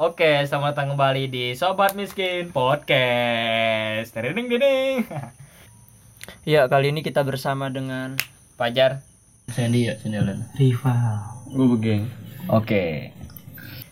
[0.00, 4.16] Oke, selamat datang kembali di Sobat Miskin Podcast.
[4.16, 5.04] Ding ding.
[6.48, 8.16] Ya, kali ini kita bersama dengan
[8.56, 9.04] Fajar.
[9.52, 10.48] Sandy ya, Sandy Allen.
[10.56, 11.20] Rival.
[11.52, 12.08] Gue begeng.
[12.48, 13.12] Oke.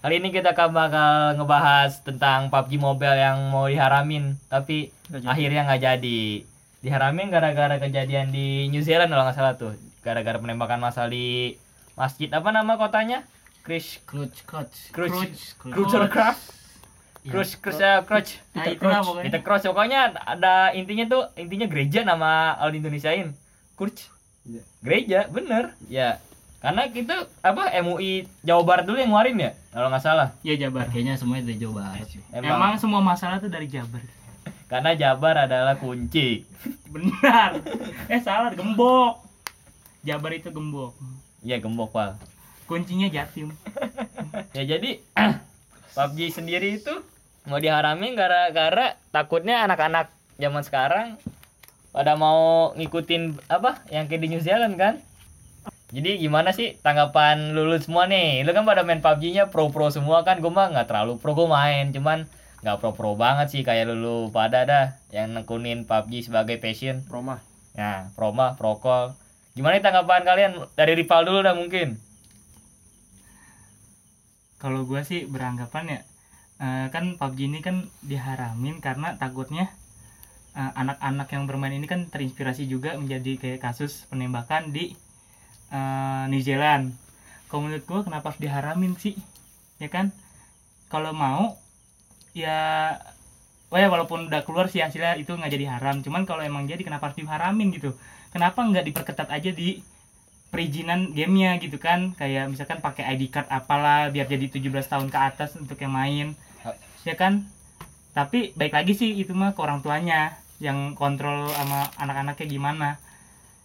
[0.00, 5.28] Kali ini kita akan bakal ngebahas tentang PUBG Mobile yang mau diharamin, tapi jadi.
[5.28, 6.20] akhirnya nggak jadi.
[6.88, 9.76] Diharamin gara-gara kejadian di New Zealand kalau nggak salah tuh.
[10.00, 11.60] Gara-gara penembakan massal di
[12.00, 13.28] masjid apa nama kotanya?
[13.68, 14.48] Chris clutch.
[14.48, 14.72] Crutch.
[14.96, 15.40] Clutch.
[15.60, 16.56] Cruiser Craft.
[17.28, 18.40] Crush, crush, ya, crush.
[18.56, 19.08] Nah, Peter itulah Crouch.
[19.12, 19.24] pokoknya.
[19.28, 19.64] Peter Crouch.
[19.68, 23.36] Pokoknya ada intinya tuh, intinya gereja nama al Indonesiain.
[23.76, 24.08] Crouch.
[24.48, 24.62] Iya.
[24.80, 25.76] Gereja, bener.
[25.92, 26.24] Ya.
[26.64, 30.34] Karena kita apa MUI Jawa Barat dulu yang ngeluarin ya, kalau nggak salah.
[30.42, 32.08] Iya Jabar, kayaknya semuanya dari Jawa Barat.
[32.34, 34.02] Emang, Emang semua masalah tuh dari Jabar.
[34.72, 36.42] karena Jabar adalah kunci.
[36.94, 37.62] Benar.
[38.10, 39.22] eh salah, gembok.
[40.02, 40.98] Jabar itu gembok.
[41.46, 42.18] Iya gembok pal.
[42.68, 43.56] Kuncinya Jatim.
[44.52, 45.00] Ya jadi
[45.96, 46.92] PUBG sendiri itu
[47.48, 51.16] mau diharamin gara-gara takutnya anak-anak zaman sekarang
[51.96, 55.00] pada mau ngikutin apa yang kayak di New Zealand kan.
[55.88, 58.44] Jadi gimana sih tanggapan lulu semua nih?
[58.44, 61.88] Lu kan pada main PUBG-nya pro-pro semua kan, gue mah nggak terlalu pro gue main,
[61.96, 62.28] cuman
[62.60, 67.00] nggak pro-pro banget sih kayak lulu pada dah yang nekunin PUBG sebagai passion.
[67.08, 67.40] Roma.
[67.72, 69.16] Nah, proma, prokol.
[69.56, 71.96] Gimana nih tanggapan kalian dari rival dulu dah mungkin?
[74.58, 76.00] Kalau gua sih beranggapan ya
[76.64, 79.70] eh, kan PUBG ini kan diharamin karena takutnya
[80.58, 84.94] eh, anak-anak yang bermain ini kan terinspirasi juga menjadi kayak kasus penembakan di
[85.74, 86.94] eh, New Zealand.
[87.48, 89.14] Kalau menurut gua kenapa harus diharamin sih?
[89.82, 90.10] Ya kan?
[90.92, 91.56] Kalau mau
[92.36, 92.58] ya
[93.68, 96.00] Oh ya walaupun udah keluar sih hasilnya itu nggak jadi haram.
[96.00, 97.92] Cuman kalau emang jadi kenapa harus diharamin gitu?
[98.32, 99.84] Kenapa nggak diperketat aja di
[100.48, 102.16] perizinan gamenya gitu kan?
[102.16, 106.32] Kayak misalkan pakai ID card apalah biar jadi 17 tahun ke atas untuk yang main.
[107.04, 107.48] Ya kan?
[108.16, 112.88] Tapi baik lagi sih itu mah ke orang tuanya yang kontrol sama anak-anaknya gimana.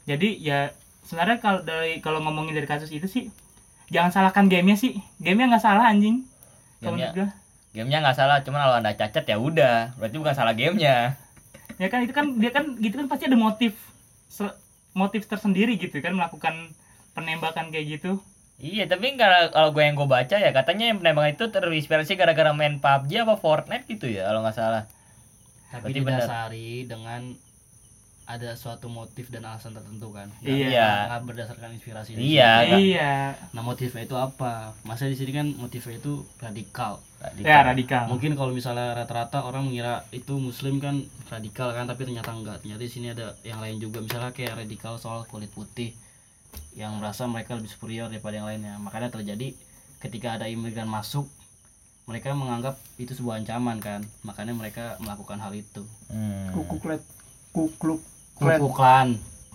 [0.06, 0.76] Jadi ya
[1.08, 3.34] sebenarnya kalau dari kalau ngomongin dari kasus itu sih
[3.90, 5.00] jangan salahkan gamenya sih.
[5.18, 6.28] Gamenya nggak salah anjing.
[6.84, 7.34] Gamenya-.
[7.74, 11.18] Gamenya nggak salah, cuman kalau anda cacat ya udah, berarti bukan salah gamenya.
[11.82, 13.74] ya kan itu kan dia kan gitu kan pasti ada motif
[14.94, 16.70] motif tersendiri gitu kan melakukan
[17.14, 18.22] penembakan kayak gitu
[18.54, 22.54] Iya, tapi kalau kalau gue yang gue baca ya katanya yang penembakan itu terinspirasi gara-gara
[22.54, 24.84] main PUBG apa Fortnite gitu ya kalau nggak salah.
[25.68, 26.20] Tapi Berarti benar.
[26.22, 27.22] didasari dengan
[28.24, 30.32] ada suatu motif dan alasan tertentu kan.
[30.40, 30.70] Nggak- Iya.
[30.70, 30.90] Iya.
[31.10, 32.10] nggak berdasarkan inspirasi.
[32.16, 33.14] Iya, iya
[33.52, 34.72] Nah motifnya itu apa?
[34.82, 37.02] Masa di sini kan motifnya itu radikal.
[37.36, 42.32] ya radikal Mungkin kalau misalnya rata-rata orang mengira itu muslim kan radikal kan, tapi ternyata
[42.32, 42.62] enggak.
[42.62, 44.00] Ternyata di sini ada yang lain juga.
[44.00, 45.92] Misalnya kayak radikal soal kulit putih
[46.74, 48.76] yang merasa mereka lebih superior daripada yang lainnya.
[48.78, 49.54] Makanya terjadi
[50.00, 51.30] ketika ada imigran masuk,
[52.04, 54.02] mereka menganggap itu sebuah ancaman kan.
[54.22, 55.86] Makanya mereka melakukan hal itu.
[56.08, 56.52] Hmm.
[56.52, 57.00] Kukuklet.
[57.50, 58.02] Kukluk.
[58.34, 58.58] Klet.
[58.58, 59.08] Kluk-klukan.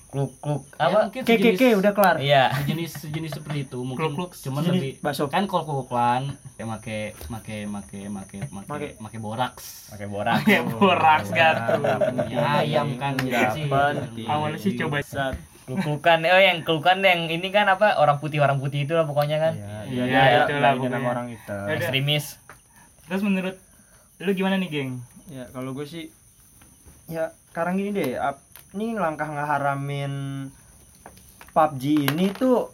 [0.08, 0.98] Kluk kluk Ya, apa?
[1.04, 2.16] mungkin KKK udah kelar.
[2.16, 2.48] Iya.
[2.56, 5.28] sejenis sejenis seperti itu mungkin Kluk-kluk, cuman Sejenis lebih bakso.
[5.28, 8.96] kan kalau kukuklan ya make make make make make Make.
[8.96, 10.48] make boraks Pakai borak.
[10.48, 11.84] ya borak gatu
[12.24, 14.24] ya ayam kan penting.
[14.24, 15.36] awalnya sih coba Sat.
[15.68, 19.04] Kluk klukan, oh yang klukan yang ini kan apa orang putih orang putih itu lah
[19.04, 19.52] pokoknya kan.
[19.52, 21.08] Iya, Iya, iya, itulah iya, nama pokoknya.
[21.10, 21.52] orang itu.
[21.52, 21.76] Ya udah.
[21.76, 22.26] Ekstremis.
[23.04, 23.56] terus menurut
[24.18, 24.92] lu gimana nih geng
[25.26, 26.08] Ya, kalau gue sih
[27.06, 28.40] ya sekarang gini deh, ap-
[28.70, 30.12] ini langkah ngeharamin
[31.50, 32.72] PUBG ini tuh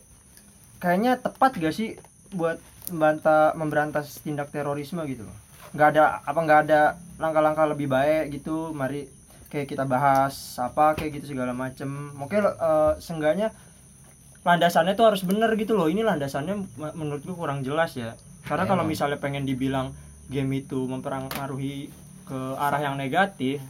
[0.79, 1.95] kayaknya tepat gak sih
[2.31, 5.37] buat membantah memberantas tindak terorisme gitu loh.
[5.73, 6.81] Nggak ada apa nggak ada
[7.17, 8.71] langkah-langkah lebih baik gitu.
[8.71, 9.07] Mari
[9.55, 11.87] kayak kita bahas apa kayak gitu segala macem.
[12.19, 13.55] Mungkin eh, seenggaknya
[14.43, 15.87] landasannya tuh harus bener gitu loh.
[15.87, 18.19] Ini landasannya me- menurut gue kurang jelas ya.
[18.43, 18.93] Karena kalau Emang.
[18.93, 19.95] misalnya pengen dibilang
[20.27, 21.89] game itu mempengaruhi
[22.27, 23.63] ke arah yang negatif,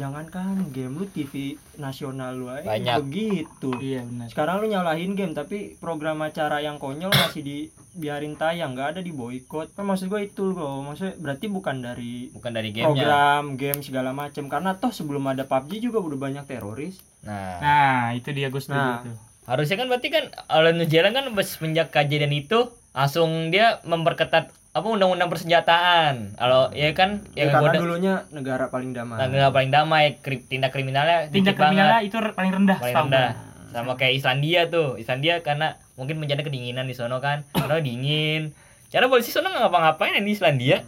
[0.00, 1.32] jangankan game lu TV
[1.76, 2.96] nasional lu aja Banyak.
[3.02, 3.68] begitu.
[3.78, 8.96] iya benar Sekarang lu nyalahin game tapi program acara yang konyol masih dibiarin tayang, nggak
[8.96, 9.70] ada di boykot.
[9.70, 12.88] Kan maksud gue itu loh, maksudnya berarti bukan dari Bukan dari gamenya.
[12.96, 16.96] program game segala macem karena toh sebelum ada PUBG juga udah banyak teroris.
[17.20, 19.04] Nah, nah itu dia gue setuju Nah.
[19.04, 24.48] tuh harusnya kan berarti kan oleh New Zealand kan semenjak kejadian itu langsung dia memperketat
[24.70, 26.34] apa undang-undang persenjataan.
[26.34, 29.18] Kalau ya kan Ya, yang karena dulunya negara paling damai.
[29.20, 31.74] nggak paling damai, kri- tindak kriminalnya tindak dikit banget.
[31.74, 33.72] kriminalnya itu paling rendah paling rendah gua.
[33.72, 38.50] sama kayak Islandia tuh Islandia karena mungkin menjadi kedinginan di sono kan karena dingin
[38.88, 40.82] cara polisi sono nggak ngapa-ngapain di Islandia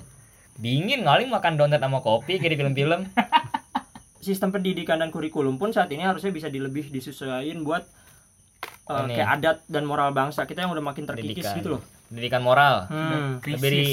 [0.54, 3.06] dingin ngaling makan donat sama kopi kayak di film-film
[4.20, 7.82] sistem pendidikan dan kurikulum pun saat ini harusnya bisa dilebih disesuaikan buat
[8.86, 11.58] uh, kayak adat dan moral bangsa kita yang udah makin terkikis Pendidikan.
[11.58, 11.82] gitu loh
[12.12, 13.84] pendidikan moral Hmm, lebih di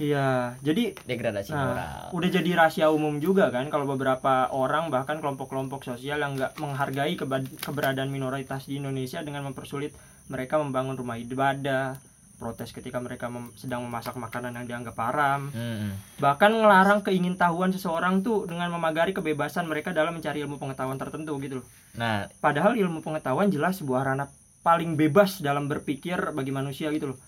[0.00, 0.56] iya.
[0.58, 5.84] Jadi degradasi moral Nah, udah jadi rahasia umum juga kan kalau beberapa orang bahkan kelompok-kelompok
[5.84, 7.20] sosial yang nggak menghargai
[7.60, 9.92] keberadaan minoritas di Indonesia dengan mempersulit
[10.26, 12.00] mereka membangun rumah ibadah,
[12.36, 15.94] protes ketika mereka mem- sedang memasak makanan yang dianggap haram, Hmm.
[16.16, 21.60] bahkan ngelarang keingintahuan seseorang tuh dengan memagari kebebasan mereka dalam mencari ilmu pengetahuan tertentu gitu
[21.60, 21.66] loh.
[21.92, 24.28] nah Padahal ilmu pengetahuan jelas sebuah ranah
[24.60, 27.18] paling bebas dalam berpikir bagi manusia gitu loh.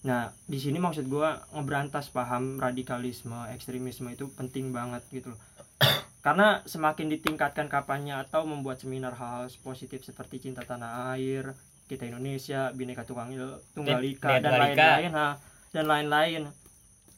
[0.00, 5.40] Nah, di sini maksud gua ngeberantas paham radikalisme, ekstremisme itu penting banget gitu loh.
[6.24, 11.52] Karena semakin ditingkatkan kapannya atau membuat seminar hal-hal positif seperti cinta tanah air,
[11.84, 15.36] kita Indonesia, bineka tunggal tunggal ika dan lain-lain, nah,
[15.72, 16.42] dan lain-lain.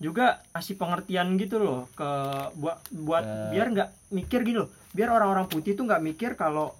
[0.02, 2.10] Juga kasih pengertian gitu loh ke
[2.58, 4.70] buat buat Ke- biar nggak mikir gitu loh.
[4.90, 6.74] Biar orang-orang putih tuh nggak mikir kalau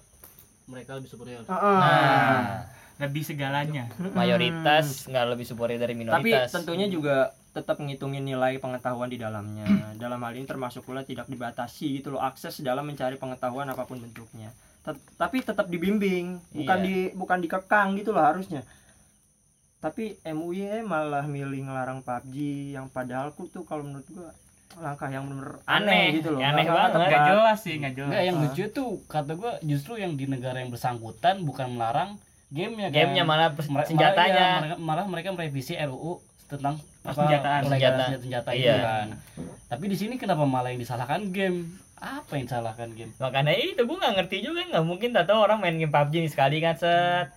[0.67, 1.59] mereka lebih superior ah.
[1.59, 2.39] nah
[2.95, 3.89] lebih segalanya.
[4.13, 6.49] Mayoritas nggak lebih superior dari tapi minoritas.
[6.49, 7.15] tentunya juga
[7.49, 9.65] tetap ngitungin nilai pengetahuan di dalamnya.
[10.01, 13.97] Dalam hal ini termasuk pula tidak dibatasi gitu loh akses dalam mencari pengetahuan apa pun
[13.97, 14.49] bentuknya.
[14.81, 16.83] Tet- tapi tetap dibimbing bukan Iya.
[16.83, 18.65] di bukan dikekang gitu loh harusnya.
[19.79, 22.35] Tapi MUI malah milih ngelarang PUBG
[22.71, 24.31] yang padahal ku tuh kalau menurut gua
[24.75, 26.41] langkah yang bener Aneh, gitu loh.
[26.41, 27.09] aneh Nggak- nggak banget.
[27.11, 28.09] nggak jelas sih nggak jelas.
[28.09, 32.17] Enggak, yang lucu tuh kata gua justru yang di negara yang bersangkutan bukan melarang
[32.53, 32.95] gamenya kan.
[32.95, 33.49] gamenya malah
[33.81, 37.61] senjatanya Malah, mereka, malah mereka merevisi RUU tentang Persenjataan.
[37.65, 38.15] pelegalan Senjata.
[38.15, 38.61] senjata, senjata Iya.
[38.69, 39.07] itu kan.
[39.67, 41.73] Tapi di sini kenapa malah yang disalahkan game?
[41.95, 43.11] Apa yang disalahkan game?
[43.17, 46.29] makanya itu gue nggak ngerti juga nggak mungkin tak tahu orang main game PUBG nih
[46.29, 47.31] sekali kan set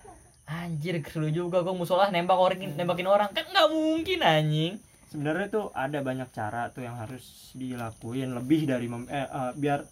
[0.45, 4.73] anjir seru juga gue musola nembak orang nembakin orang kan nggak mungkin anjing
[5.05, 9.83] sebenarnya tuh ada banyak cara tuh yang harus dilakuin lebih dari mem- eh, eh, biar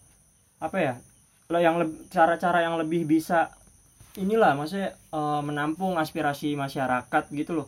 [0.58, 0.94] apa ya
[1.46, 1.76] lo yang
[2.06, 3.52] cara-cara yang lebih bisa
[4.16, 7.68] inilah maksudnya eh, menampung aspirasi masyarakat gitu loh.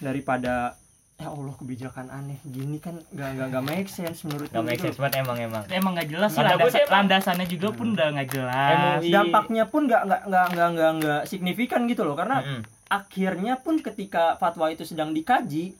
[0.00, 0.74] Daripada
[1.20, 4.88] ya Allah kebijakan aneh gini kan nggak nggak nggak make sense menurut gue make gitu
[4.88, 5.62] sense banget emang emang.
[5.68, 9.00] Emang nggak jelas sih landasan, landasannya juga pun udah nggak jelas.
[9.04, 9.12] MUI.
[9.12, 12.62] dampaknya pun nggak nggak nggak nggak nggak nggak signifikan gitu loh karena Mm-mm.
[12.88, 15.76] akhirnya pun ketika fatwa itu sedang dikaji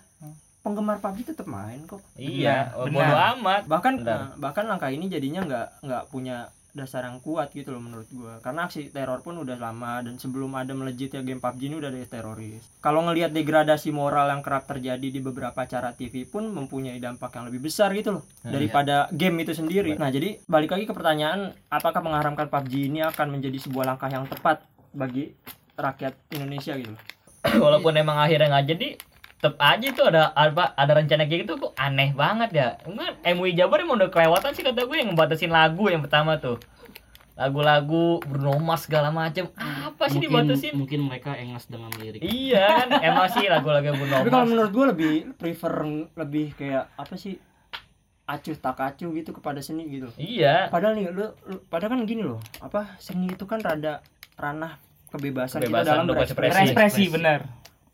[0.61, 2.05] penggemar PUBG tetap main kok.
[2.21, 3.63] Iya Benar, bodo amat.
[3.65, 4.21] Bahkan Benar.
[4.21, 8.39] eh, bahkan langkah ini jadinya nggak nggak punya dasar yang kuat gitu loh menurut gua.
[8.41, 12.01] Karena aksi teror pun udah lama dan sebelum ada melejitnya game PUBG ini udah ada
[12.07, 12.63] teroris.
[12.81, 17.45] Kalau ngelihat degradasi moral yang kerap terjadi di beberapa acara TV pun mempunyai dampak yang
[17.51, 19.93] lebih besar gitu loh Nah, daripada game itu sendiri.
[20.01, 24.25] Nah jadi balik lagi ke pertanyaan apakah mengharamkan PUBG ini akan menjadi sebuah langkah yang
[24.25, 24.65] tepat
[24.97, 25.37] bagi
[25.77, 27.03] rakyat Indonesia gitu loh?
[27.69, 28.89] Walaupun emang akhirnya nggak jadi
[29.41, 32.69] tetep aja tuh ada apa ada rencana kayak gitu kok aneh banget ya.
[32.85, 36.61] Emang MUI Jabar emang udah kelewatan sih kata gue yang ngebatasin lagu yang pertama tuh.
[37.35, 39.49] Lagu-lagu Bruno Mars segala macem.
[39.57, 40.73] Apa sih mungkin, dibatasin?
[40.77, 42.21] mungkin mereka engas dengan lirik.
[42.21, 44.51] iya kan emang sih lagu-lagu Bruno tapi kalau Mars.
[44.53, 45.73] menurut gua lebih prefer
[46.15, 47.41] lebih kayak apa sih
[48.27, 50.13] acuh tak acuh gitu kepada seni gitu.
[50.15, 50.69] Iya.
[50.69, 54.05] Padahal nih lu, lu- padahal kan gini loh apa seni itu kan rada
[54.37, 54.77] ranah
[55.09, 56.77] kebebasan, kita Kebebasan dalam untuk berekspresi.
[56.77, 57.05] berekspresi.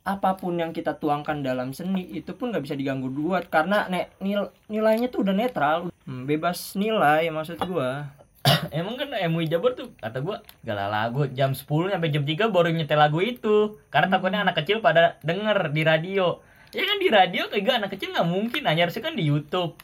[0.07, 4.07] Apa pun yang kita tuangkan dalam seni itu pun nggak bisa diganggu gugat karena ne,
[4.23, 5.91] nil- nilainya tuh udah netral.
[6.07, 8.15] Hmm, bebas nilai maksud gua.
[8.71, 12.71] Emang kan MUI Jabar tuh kata gua gala lagu jam 10 sampai jam 3 baru
[12.71, 13.83] nyetel lagu itu.
[13.91, 16.39] Karena takutnya anak kecil pada denger di radio.
[16.71, 18.63] Ya kan di radio kayak gak anak kecil nggak mungkin.
[18.63, 19.75] Hanya harusnya kan di YouTube.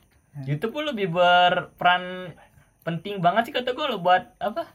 [0.46, 2.30] YouTube pun lebih berperan
[2.86, 4.70] penting banget sih kata gua lo buat apa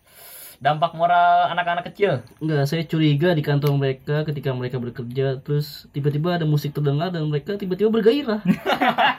[0.57, 6.37] dampak moral anak-anak kecil Enggak, saya curiga di kantor mereka ketika mereka bekerja terus tiba-tiba
[6.37, 8.41] ada musik terdengar dan mereka tiba-tiba bergairah.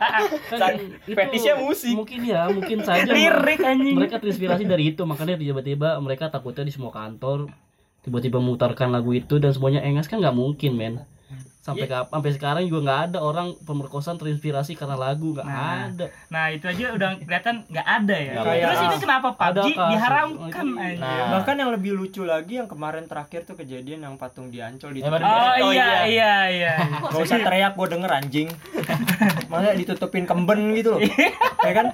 [1.07, 1.95] Fetishnya musik.
[1.95, 6.75] Mungkin ya, mungkin saja lirik anjing mereka terinspirasi dari itu makanya tiba-tiba mereka takutnya di
[6.75, 7.51] semua kantor
[8.03, 10.95] tiba-tiba memutarkan lagu itu dan semuanya engas kan nggak mungkin men
[11.69, 15.87] sampai kap- sampai sekarang juga nggak ada orang pemerkosaan terinspirasi karena lagu nggak Nah.
[15.87, 18.53] ada nah itu aja udah kelihatan nggak ada ya ada.
[18.65, 19.91] terus ini kenapa Ada PUBG kasus.
[19.91, 21.27] diharamkan Nah, Nah.
[21.31, 25.01] bahkan yang lebih lucu lagi yang kemarin terakhir tuh kejadian yang patung di Ancol di
[25.01, 25.21] oh, Oh,
[25.69, 25.93] iya iya.
[26.07, 26.73] iya iya
[27.05, 28.49] Gak usah teriak gue denger anjing
[29.51, 31.01] Masa ditutupin kemben gitu loh
[31.69, 31.93] Ya kan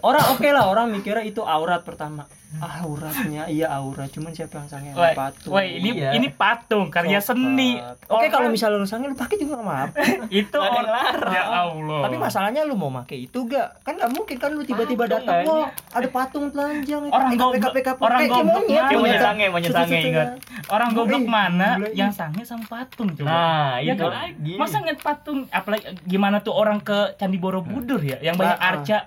[0.00, 4.66] Orang oke lah orang mikirnya itu aurat pertama ah, Auratnya iya aurat Cuman siapa yang
[4.66, 6.10] sange patung woi, ini Iya.
[6.12, 7.28] ini patung karya Coklat.
[7.28, 7.70] seni.
[7.76, 10.00] Oke Orang- kalau misalnya lu sange lu pakai juga gak apa
[10.40, 11.30] itu Nggak orang larang.
[11.30, 12.00] ya Allah.
[12.02, 15.44] Tapi masalahnya lu mau pakai itu gak Kan gak mungkin kan lu tiba-tiba datang.
[15.44, 20.28] Wah ada patung telanjang Orang goblok- orang goblok monyet, sange, monyet sange, ingat.
[20.66, 23.28] orang goblok mana gila, yang sange sama patung coba.
[23.28, 24.12] nah Ya itu kan?
[24.26, 28.64] lagi Masa ngeliat patung apalagi gimana tuh orang ke Candi Borobudur ya yang banyak Ah,
[28.64, 28.72] ah.
[28.74, 28.98] arca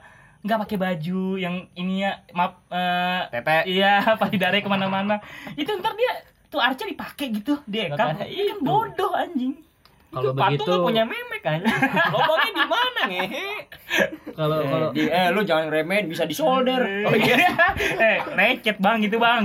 [0.41, 5.21] nggak pakai baju yang ininya maaf eh, Tete iya payudara ke mana-mana
[5.53, 6.11] itu ntar dia
[6.47, 8.25] tuh arca dipakai gitu dia kan kan
[8.59, 9.55] bodoh anjing
[10.11, 11.59] Kalau Patung begitu nggak punya memek kan?
[12.13, 13.47] Lobangnya di mana ngehe?
[14.35, 16.83] kalau Eh, kalau di- eh lu jangan remehin bisa disolder.
[17.07, 17.47] Oh iya.
[17.95, 19.43] eh recet bang gitu bang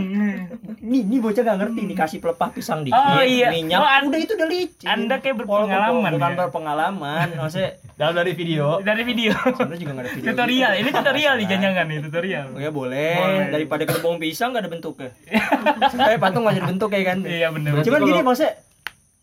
[0.87, 3.51] Nih, nih bocah gak ngerti dikasih pelepah pisang dikit, Oh, iya.
[3.51, 4.87] minyak, Oh, udah itu udah licin.
[4.87, 6.37] anda kayak berpengalaman bukan ya?
[6.39, 8.79] berpengalaman, maksudnya Dalam dari video.
[8.81, 10.29] dari video sebenarnya juga gak ada video.
[10.31, 10.79] tutorial gitu.
[10.79, 13.15] ini tutorial nih jangan nih tutorial Oh ya boleh.
[13.17, 13.47] Boleh.
[13.51, 15.11] daripada kebong pisang gak ada bentuknya.
[15.93, 17.19] Supaya patung gak ada bentuk ya kan.
[17.21, 18.53] iya bener Berarti Cuman kalau- gini maksudnya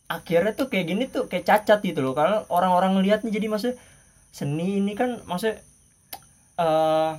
[0.06, 2.12] akhirnya tuh kayak gini tuh kayak cacat gitu loh.
[2.12, 3.78] Kalau orang-orang ngeliat nih jadi maksudnya
[4.30, 5.62] seni ini kan maksudnya
[6.56, 7.12] eh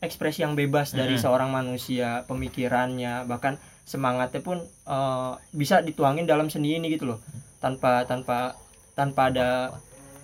[0.00, 1.20] ekspresi yang bebas dari Mhm.
[1.20, 7.18] seorang manusia, pemikirannya, bahkan semangatnya pun eh, bisa dituangin dalam seni ini gitu loh.
[7.62, 8.54] Tanpa tanpa
[8.92, 9.48] tanpa ada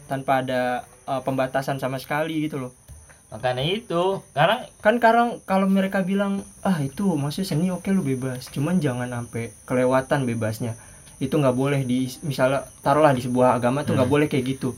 [0.06, 0.60] tanpa ada
[1.06, 2.72] eh, pembatasan sama sekali gitu loh.
[3.28, 4.24] Makanya itu.
[4.32, 9.08] Sekarang Kan sekarang kalau mereka bilang ah itu maksudnya seni oke lu bebas, cuman jangan
[9.12, 10.72] sampai kelewatan bebasnya.
[11.20, 14.16] Itu nggak boleh di misalnya taruhlah di sebuah agama tuh nggak Hmm.
[14.16, 14.72] boleh kayak gitu.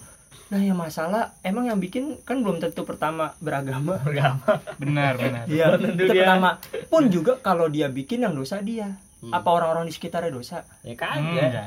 [0.51, 3.99] Nah yang masalah emang yang bikin kan belum tentu pertama beragama.
[4.03, 4.59] beragama.
[4.77, 6.13] benar benar Iya, Belum tentu dia.
[6.21, 6.51] pertama.
[6.87, 8.99] Pun juga kalau dia bikin yang dosa dia.
[9.21, 9.31] Hmm.
[9.31, 10.67] Apa orang-orang di sekitarnya dosa?
[10.81, 11.51] Ya Hmm, kagak.
[11.51, 11.67] ya.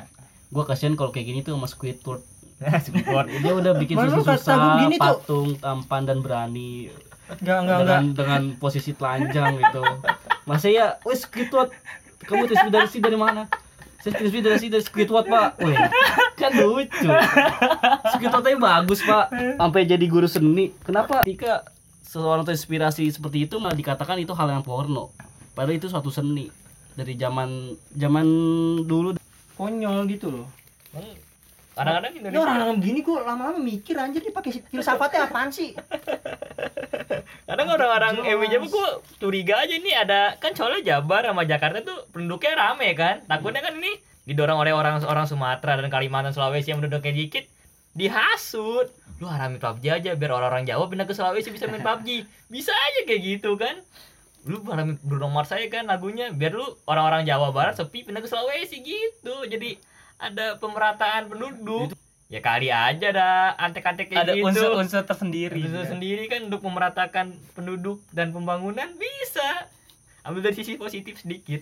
[0.50, 2.22] gua kasihan kalau kayak gini tuh sama Squidward
[2.62, 3.26] Support.
[3.42, 5.18] dia udah bikin susah-susah gini tuh.
[5.18, 6.94] patung tampan dan berani
[7.34, 7.80] Enggak, enggak, enggak.
[7.80, 9.82] dengan dengan posisi telanjang gitu
[10.46, 11.74] masa ya wes Squidward
[12.22, 13.50] kamu terinspirasi dari mana
[14.04, 15.64] saya terinspirasi dari Squidward pak.
[15.64, 15.80] Wih,
[16.36, 17.08] kan lucu.
[18.12, 19.32] Squidward aja bagus pak.
[19.32, 20.76] Sampai jadi guru seni.
[20.84, 21.24] Kenapa?
[21.24, 21.64] Ketika
[22.04, 25.16] seorang terinspirasi seperti itu malah dikatakan itu hal yang porno.
[25.56, 26.52] Padahal itu suatu seni.
[27.00, 28.28] Dari zaman zaman
[28.84, 29.16] dulu.
[29.56, 30.52] Konyol gitu loh.
[31.74, 32.46] Kadang-kadang Ini Indonesia.
[32.46, 35.74] orang begini kok lama-lama mikir anjir dia pakai filsafatnya apaan sih?
[37.50, 38.88] Kadang orang-orang MJ gue
[39.18, 43.26] curiga aja nih ada kan soalnya Jabar sama Jakarta tuh penduduknya rame kan.
[43.26, 47.46] Takutnya kan ini didorong oleh orang-orang Sumatera dan Kalimantan Sulawesi yang penduduknya dikit
[47.94, 48.90] dihasut.
[49.22, 52.26] Lu haramin PUBG aja biar orang-orang Jawa pindah ke Sulawesi bisa main PUBG.
[52.54, 53.82] Bisa aja kayak gitu kan.
[54.46, 58.30] Lu haramin Bruno Mars saya kan lagunya biar lu orang-orang Jawa Barat sepi pindah ke
[58.30, 59.46] Sulawesi gitu.
[59.50, 59.78] Jadi
[60.24, 61.92] ada pemerataan penduduk.
[62.32, 64.48] Ya kali aja ada antek-antek kayak ada gitu.
[64.50, 65.86] unsur-unsur tersendiri itu ya.
[65.86, 69.70] sendiri kan untuk memeratakan penduduk dan pembangunan bisa.
[70.26, 71.62] Ambil dari sisi positif sedikit.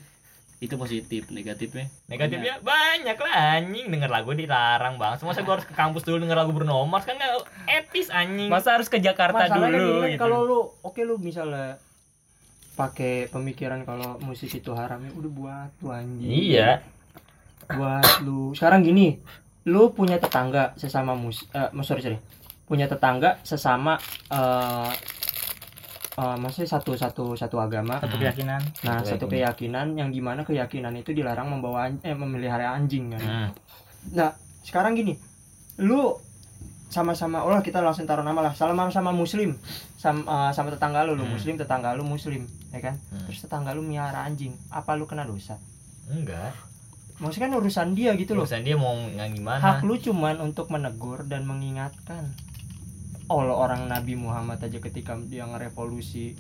[0.62, 1.90] Itu positif negatifnya.
[2.08, 3.90] Negatifnya banyak lah anjing.
[3.90, 5.18] Denger lagu dilarang bang.
[5.20, 7.04] Semua saya gua harus ke kampus dulu denger lagu Bruno Mars?
[7.04, 7.34] Kan nggak
[7.68, 8.48] etis anjing.
[8.48, 10.22] Masa harus ke Jakarta Masalahnya dulu kan, gitu.
[10.22, 11.82] kalau lu oke lu misalnya
[12.80, 16.32] pakai pemikiran kalau musik itu haram ya udah buat lu anjing.
[16.32, 16.80] iya
[17.78, 18.52] Buat lu.
[18.58, 19.20] Sekarang gini,
[19.68, 22.18] lu punya tetangga sesama mus eh sorry sorry.
[22.66, 24.00] Punya tetangga sesama
[24.32, 24.90] eh
[26.18, 28.00] eh, maksudnya satu satu satu agama.
[28.02, 32.76] satu keyakinan Nah, Satu satu keyakinan yang di mana keyakinan itu dilarang membawa eh memelihara
[32.76, 33.22] anjing kan.
[33.22, 33.50] Hmm.
[34.18, 34.32] Nah,
[34.66, 35.14] sekarang gini,
[35.78, 36.18] lu
[36.92, 39.56] sama-sama, oh lah kita langsung taruh nama lah, sama sama muslim,
[39.96, 41.40] sama, sama tetangga lu, lu Hmm.
[41.40, 42.44] muslim, tetangga lu muslim,
[42.76, 43.00] ya kan?
[43.14, 43.32] Hmm.
[43.32, 45.56] Terus tetangga lu miara anjing, apa lu kena dosa?
[46.12, 46.52] enggak
[47.22, 48.44] Maksudnya kan urusan dia gitu loh.
[48.44, 52.34] urusan dia mau nggak gimana Hak lu cuman untuk menegur dan mengingatkan.
[53.28, 56.36] Allah orang Nabi Muhammad aja ketika dia ngerevolusi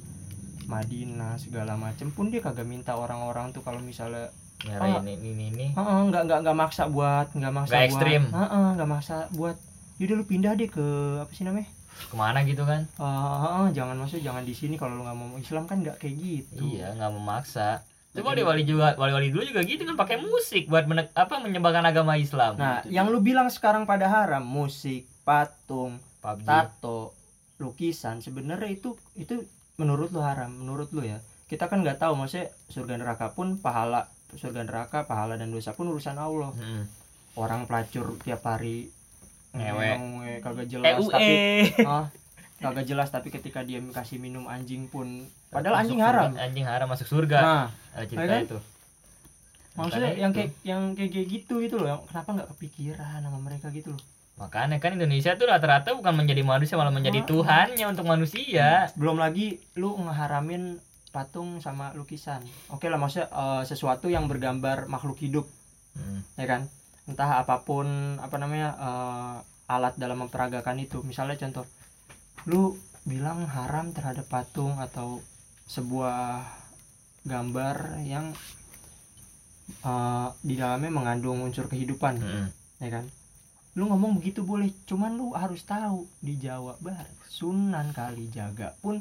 [0.63, 4.27] Madinah segala macem pun dia kagak minta orang-orang tuh kalau misalnya
[4.61, 5.01] nyari Oh.
[5.01, 7.89] ini ini ini Heeh, nggak nggak nggak maksa buat, nggak maksa Nggak buat.
[7.89, 8.23] ekstrim.
[8.29, 9.57] Heeh, nggak maksa buat.
[9.97, 10.85] Yaudah lu pindah deh ke
[11.19, 11.69] apa sih namanya?
[12.01, 13.05] ke mana gitu kan Eh,
[13.37, 16.61] heeh, jangan masuk, jangan di sini kalau lu nggak mau Islam kan nggak kayak gitu.
[16.67, 20.67] iya nggak memaksa Coba wali wali juga wali wali dulu juga gitu kan pakai musik
[20.67, 25.95] buat menek, apa menyebarkan agama Islam Nah, yang lu bilang sekarang pada haram, musik, patung,
[26.19, 27.15] PUBG tato,
[27.63, 29.47] lukisan, sebenarnya itu itu
[29.79, 31.23] menurut lu haram, menurut lu ya.
[31.47, 35.87] Kita kan nggak tahu maksudnya surga neraka pun pahala surga neraka pahala dan dosa pun
[35.87, 36.51] urusan Allah.
[36.51, 36.91] Hmm.
[37.39, 38.91] Orang pelacur tiap hari
[39.51, 39.87] Ngewe.
[39.99, 41.35] ngewe, kagak jelas EUE tapi
[41.91, 42.07] ah,
[42.61, 46.65] kagak jelas tapi ketika dia kasih minum anjing pun padahal Masuk anjing surga- haram anjing
[46.65, 47.37] haram masuk surga.
[47.37, 48.41] Nah ada cerita kan?
[48.43, 48.59] itu.
[49.71, 50.37] Maksudnya Makanya yang itu.
[50.37, 54.03] kayak yang kayak gitu gitu loh yang- kenapa nggak kepikiran sama mereka gitu loh?
[54.37, 57.25] Makanya kan Indonesia tuh rata-rata bukan menjadi manusia malah menjadi Ah.
[57.25, 58.67] Tuhannya untuk manusia.
[58.93, 62.39] Belum lagi lu ngeharamin patung sama lukisan.
[62.67, 65.45] Oke lah maksudnya eh, sesuatu yang bergambar makhluk hidup.
[65.91, 66.23] Hmm.
[66.35, 66.61] ya kan?
[67.03, 67.87] Entah apa pun
[68.17, 69.35] apa namanya eh,
[69.67, 70.99] alat dalam memperagakan itu.
[71.01, 71.63] Misalnya contoh
[72.45, 75.21] lu bilang haram terhadap patung atau
[75.65, 76.41] sebuah
[77.23, 78.33] gambar yang
[79.81, 82.47] eh, di dalamnya mengandung unsur kehidupan Hmm.
[82.77, 83.05] ya kan
[83.71, 88.99] lu ngomong begitu boleh cuman lu harus tahu di Jawa Barat Sunan Kalijaga pun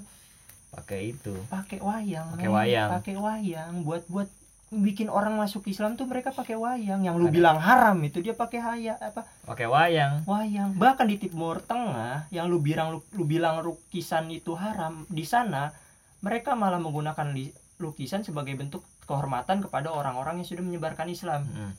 [0.70, 2.88] pakai itu pakai wayang Pakai wayang.
[2.88, 4.30] pakai wayang buat buat
[4.70, 7.02] bikin orang masuk Islam tuh mereka pakai wayang.
[7.02, 9.26] Yang lu bilang haram itu dia pakai haya apa?
[9.50, 10.22] Oke wayang.
[10.30, 10.78] wayang.
[10.78, 15.74] Bahkan di Timur Tengah yang lu bilang lu, lu bilang lukisan itu haram di sana
[16.22, 21.50] mereka malah menggunakan li- lukisan sebagai bentuk kehormatan kepada orang-orang yang sudah menyebarkan Islam.
[21.50, 21.72] Mm.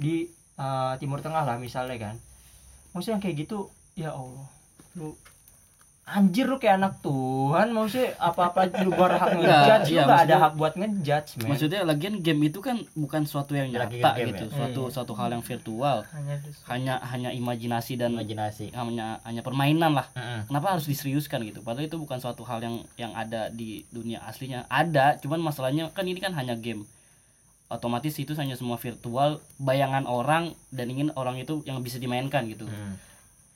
[0.00, 2.16] di uh, Timur Tengah lah misalnya kan.
[2.96, 3.68] Maksudnya yang kayak gitu
[4.00, 4.48] ya Allah
[4.96, 5.12] lu
[6.10, 10.52] anjir lu kayak anak Tuhan maksudnya apa-apa lu berhak ngejudge iya, lu gak ada hak
[10.54, 14.52] buat ngejudge man maksudnya lagian game itu kan bukan suatu yang nyata game gitu ya?
[14.52, 14.92] suatu Hmm.
[14.92, 16.34] suatu hal yang virtual hanya
[16.66, 18.70] hanya hanya imajinasi dan Imajinasi.
[18.72, 20.46] hanya hanya permainan lah Mm-mm.
[20.46, 24.66] kenapa harus diseriuskan gitu padahal itu bukan suatu hal yang yang ada di dunia aslinya
[24.66, 26.82] ada cuman masalahnya kan ini kan hanya game
[27.68, 32.66] otomatis itu hanya semua virtual bayangan orang dan ingin orang itu yang bisa dimainkan gitu
[32.66, 32.94] Mm.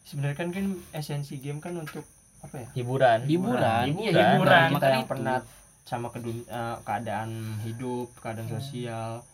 [0.04, 2.04] sebenarnya kan kan esensi game kan untuk
[2.44, 2.68] apa ya?
[2.76, 3.18] Hiburan.
[3.24, 3.84] hiburan.
[3.88, 4.04] Hiburan.
[4.04, 4.62] iya hiburan.
[4.68, 5.12] kita makanya yang itu.
[5.16, 5.42] penat
[5.84, 7.30] sama kedun eh, keadaan
[7.64, 9.24] hidup keadaan sosial.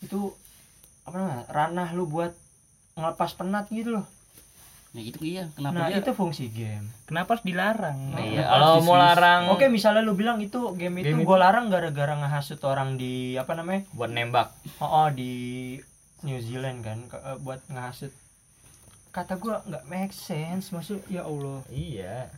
[0.00, 0.36] Itu
[1.04, 2.32] apa namanya ranah lu buat
[2.94, 4.06] ngelepas penat gitu loh.
[4.90, 5.46] Ya gitu iya.
[5.54, 6.90] Kenapa nah dia itu fungsi game.
[7.06, 8.10] Kenapa harus dilarang?
[8.18, 11.70] Iya, Kenapa kalau mau larang oke misalnya lu bilang itu game itu Game gue larang
[11.70, 13.86] gara-gara ngehasut orang di apa namanya?
[13.94, 14.50] Buat nembak.
[14.82, 15.32] oh, oh, di
[16.26, 18.10] New Zealand kan ke- eh, buat ngehasut
[19.10, 20.70] kata gua nggak make sense.
[20.70, 21.62] Maksud ya Allah.
[21.68, 22.30] Iya.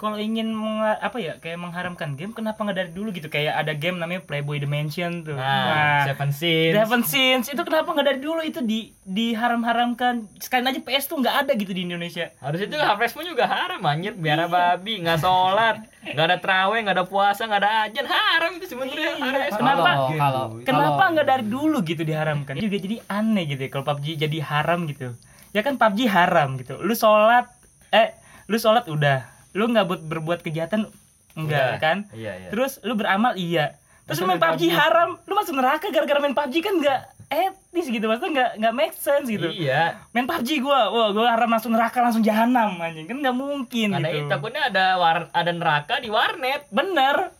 [0.00, 3.28] kalau ingin menga- apa ya kayak mengharamkan game kenapa nggak dari dulu gitu?
[3.28, 5.36] Kayak ada game namanya Playboy Dimension tuh.
[5.36, 6.72] Nah, Seven Sins.
[6.72, 7.44] Seven Sins.
[7.52, 8.40] Itu kenapa nggak dari dulu?
[8.40, 10.24] Itu di diharam-haramkan.
[10.40, 12.32] Sekali aja PS tuh nggak ada gitu di Indonesia.
[12.40, 17.04] Harus itu Harvestmu juga haram anjir, biara babi, nggak sholat, nggak ada terawih, nggak ada
[17.04, 19.10] puasa, nggak ada ajan, haram itu sebenarnya.
[19.20, 19.52] Harvest.
[19.52, 19.84] Kenapa?
[19.84, 22.56] kalau kalau kenapa nggak dari dulu gitu diharamkan?
[22.56, 25.12] Juga jadi aneh gitu ya kalau PUBG jadi haram gitu
[25.50, 27.46] ya kan PUBG haram gitu lu sholat
[27.90, 28.14] eh
[28.46, 30.86] lu sholat udah lu nggak buat berbuat kejahatan
[31.32, 31.78] enggak Udah.
[31.78, 32.48] kan Iya, iya.
[32.48, 34.72] terus lu beramal iya terus lu main PUBG PUBG?
[34.72, 38.94] haram lu masuk neraka gara-gara main PUBG kan nggak etis gitu maksudnya nggak nggak make
[38.96, 40.02] sense gitu Iya.
[40.10, 44.06] main PUBG gua wah gua haram langsung neraka langsung jahanam anjing kan nggak mungkin Karena
[44.08, 46.66] gitu itu takutnya ada war ada neraka di warnet.
[46.70, 47.30] bener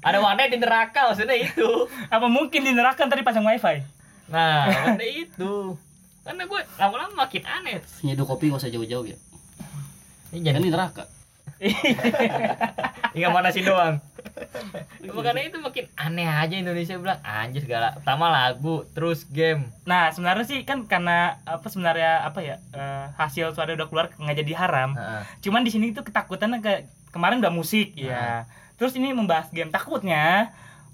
[0.00, 1.86] Ada warnet di neraka maksudnya itu.
[2.14, 3.82] apa mungkin di neraka tadi pasang wifi
[4.26, 5.54] Nah, maksudnya itu.
[6.22, 7.82] Karena gue lama-lama makin aneh.
[8.06, 9.18] nyeduh kopi nggak usah jauh-jauh ya
[10.30, 11.04] Ini kan jadi di neraka
[13.12, 14.02] tinggal mana sih doang.
[15.02, 17.94] Makanya itu makin aneh aja Indonesia bilang anjir gala.
[17.94, 19.70] Pertama lagu, terus game.
[19.86, 24.36] Nah sebenarnya sih kan karena apa sebenarnya apa ya eh, hasil suara udah keluar nggak
[24.42, 24.98] jadi haram.
[24.98, 25.22] Heeh.
[25.44, 28.48] Cuman di sini tuh ketakutannya ke kemarin udah musik ya.
[28.80, 30.50] Terus ini membahas game takutnya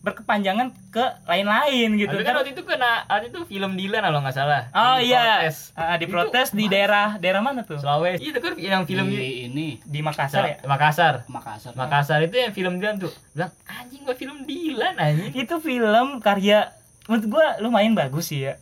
[0.08, 4.72] berkepanjangan ke lain-lain gitu kan waktu itu kena waktu itu film Dylan kalau nggak salah.
[4.72, 5.56] Oh Di iya, protes.
[5.76, 7.76] Ah, diprotes Itu di daerah daerah mana tuh?
[7.76, 10.56] Sulawesi itu kan yang film di ini Di Makassar ya.
[10.64, 11.28] Makassar.
[11.28, 13.12] Makassar Makassar itu yang film Dylan tuh.
[13.36, 15.32] Bilang anjing gua film Dylan anjing.
[15.36, 16.72] Itu film karya
[17.06, 18.56] menurut gua lumayan bagus sih ya.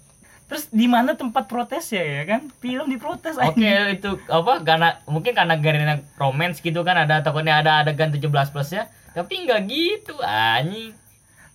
[0.46, 2.46] Terus di mana tempat protes ya ya kan?
[2.62, 3.98] Film diprotes Oke anjing.
[3.98, 8.70] itu apa karena mungkin karena garina romance gitu kan ada takutnya ada adegan 17 plus
[8.70, 10.92] ya tapi nggak gitu anjing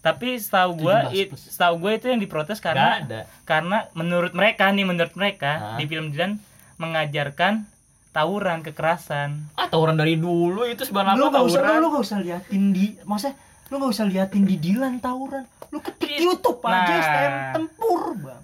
[0.02, 3.20] Tapi setahu gua 17 it- setahu gua itu yang diprotes karena ada.
[3.44, 5.78] karena menurut mereka nih menurut mereka Hah?
[5.78, 6.42] di film Dylan
[6.76, 7.70] mengajarkan
[8.10, 9.54] tawuran kekerasan.
[9.54, 12.98] Ah tawuran dari dulu itu sebenarnya lu gak usah lu, lu gak usah liatin di
[13.02, 13.38] maksudnya
[13.70, 15.46] lu gak usah liatin di Dilan tawuran.
[15.70, 17.00] Lu ketik YouTube aja Nah.
[17.00, 18.42] STM tempur bang.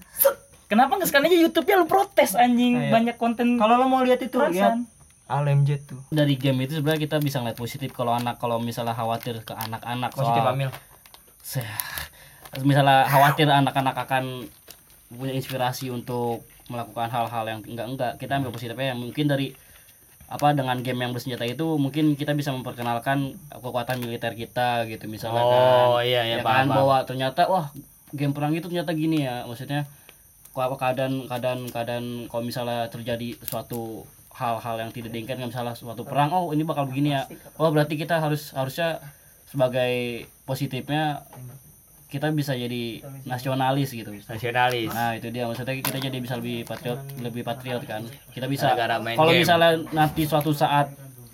[0.67, 2.75] Kenapa nggak sekali aja YouTube-nya lu protes anjing?
[2.75, 2.91] Nah, iya.
[2.91, 4.79] banyak konten kalau lo mau lihat itu lihat kekerasan.
[5.29, 5.99] LMJ tuh.
[6.07, 10.11] Dari game itu sebenarnya kita bisa ngeliat positif kalau anak kalau misalnya khawatir ke anak-anak.
[10.11, 10.71] Positif soal Amil.
[10.71, 10.86] Se-
[12.63, 14.47] misalnya khawatir anak-anak akan
[15.07, 18.19] punya inspirasi untuk melakukan hal-hal yang enggak-enggak.
[18.19, 19.55] Kita ambil positifnya mungkin dari
[20.27, 25.39] apa dengan game yang bersenjata itu mungkin kita bisa memperkenalkan kekuatan militer kita gitu misalnya
[25.39, 26.03] oh kan.
[26.03, 26.77] iya iya ya paham kan paham.
[26.83, 27.71] bahwa ternyata wah
[28.11, 29.47] game perang itu ternyata gini ya.
[29.47, 29.87] Maksudnya
[30.51, 34.03] keadaan keadaan keadaan kalau misalnya terjadi suatu
[34.35, 37.23] hal-hal yang tidak diinginkan misalnya suatu perang oh ini bakal begini ya.
[37.55, 38.99] Oh berarti kita harus harusnya
[39.47, 41.23] sebagai positifnya
[42.07, 44.15] kita bisa jadi nasionalis gitu.
[44.15, 44.91] Nasionalis.
[44.95, 45.43] Nah itu dia.
[45.47, 48.03] Maksudnya kita jadi bisa lebih patriot lebih patriot kan.
[48.31, 48.75] Kita bisa.
[49.15, 50.87] Kalau misalnya nanti suatu saat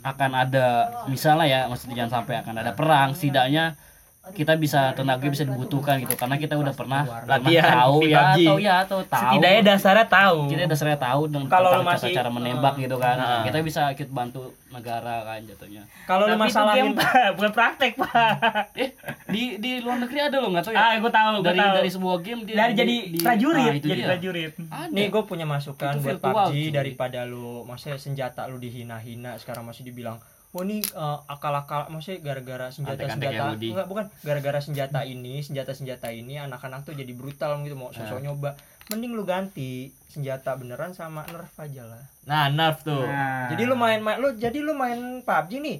[0.03, 3.79] akan ada misalnya ya maksudnya jangan sampai akan ada perang setidaknya
[4.25, 8.39] kita bisa tenaga bisa dibutuhkan gitu karena kita udah pernah pernah Latihan tahu ya PUBG.
[8.39, 12.73] atau ya atau tahu setidaknya dasarnya tahu kita dasarnya tahu dengan Kalau masih- cara menembak
[12.77, 13.43] gitu kan Nah.
[13.43, 17.11] kita bisa ikut bantu negara kan jatuhnya kalau lu masalahin Pak.
[17.35, 18.95] bukan praktek pak eh
[19.27, 21.73] di di luar negeri ada loh nggak tahu ya ah gue tahu gue dari tahu
[21.75, 24.07] dari sebuah game dia dari di- jadi di- prajurit nah, itu jadi dia.
[24.07, 24.87] prajurit Ada.
[24.89, 26.63] nih gue punya masukan Itu buat PUBG cuy.
[26.71, 30.15] daripada lu maksudnya senjata lu dihina-hina sekarang masih dibilang
[30.53, 34.05] wah ini eh, akal-akal maksudnya gara-gara senjata Antek-antek senjata enggak bukan.
[34.21, 38.53] Gara-gara senjata ini senjata senjata ini anak-anak tuh jadi brutal gitu mau sosok nyoba.
[38.93, 42.03] Mending lu ganti senjata beneran sama nerf aja lah.
[42.29, 43.01] Nah, nerf tuh.
[43.01, 43.49] Nah.
[43.49, 45.77] jadi lu main main lu jadi lu main PUBG nih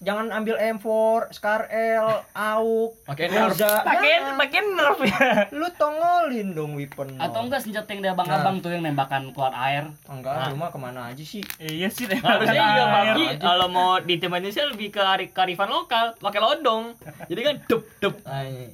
[0.00, 0.88] jangan ambil M4,
[1.30, 3.52] Scar L, AUK, Pakai nerf.
[3.54, 4.34] Pakai Jangan.
[4.34, 7.14] pakai nerf ya lu tongolin dong weapon.
[7.14, 9.92] Atau enggak senjata yang dari abang-abang tuh yang nembakan keluar air.
[10.06, 10.48] Enggak, Nah.
[10.48, 11.44] lu mah ke mana aja sih?
[11.58, 12.88] iya sih Harusnya tembakan juga air.
[12.88, 16.96] PUBG kalau mau di tim Indonesia lebih ke ari- kearifan lokal, pakai lodong.
[17.26, 18.14] Jadi kan dup dup.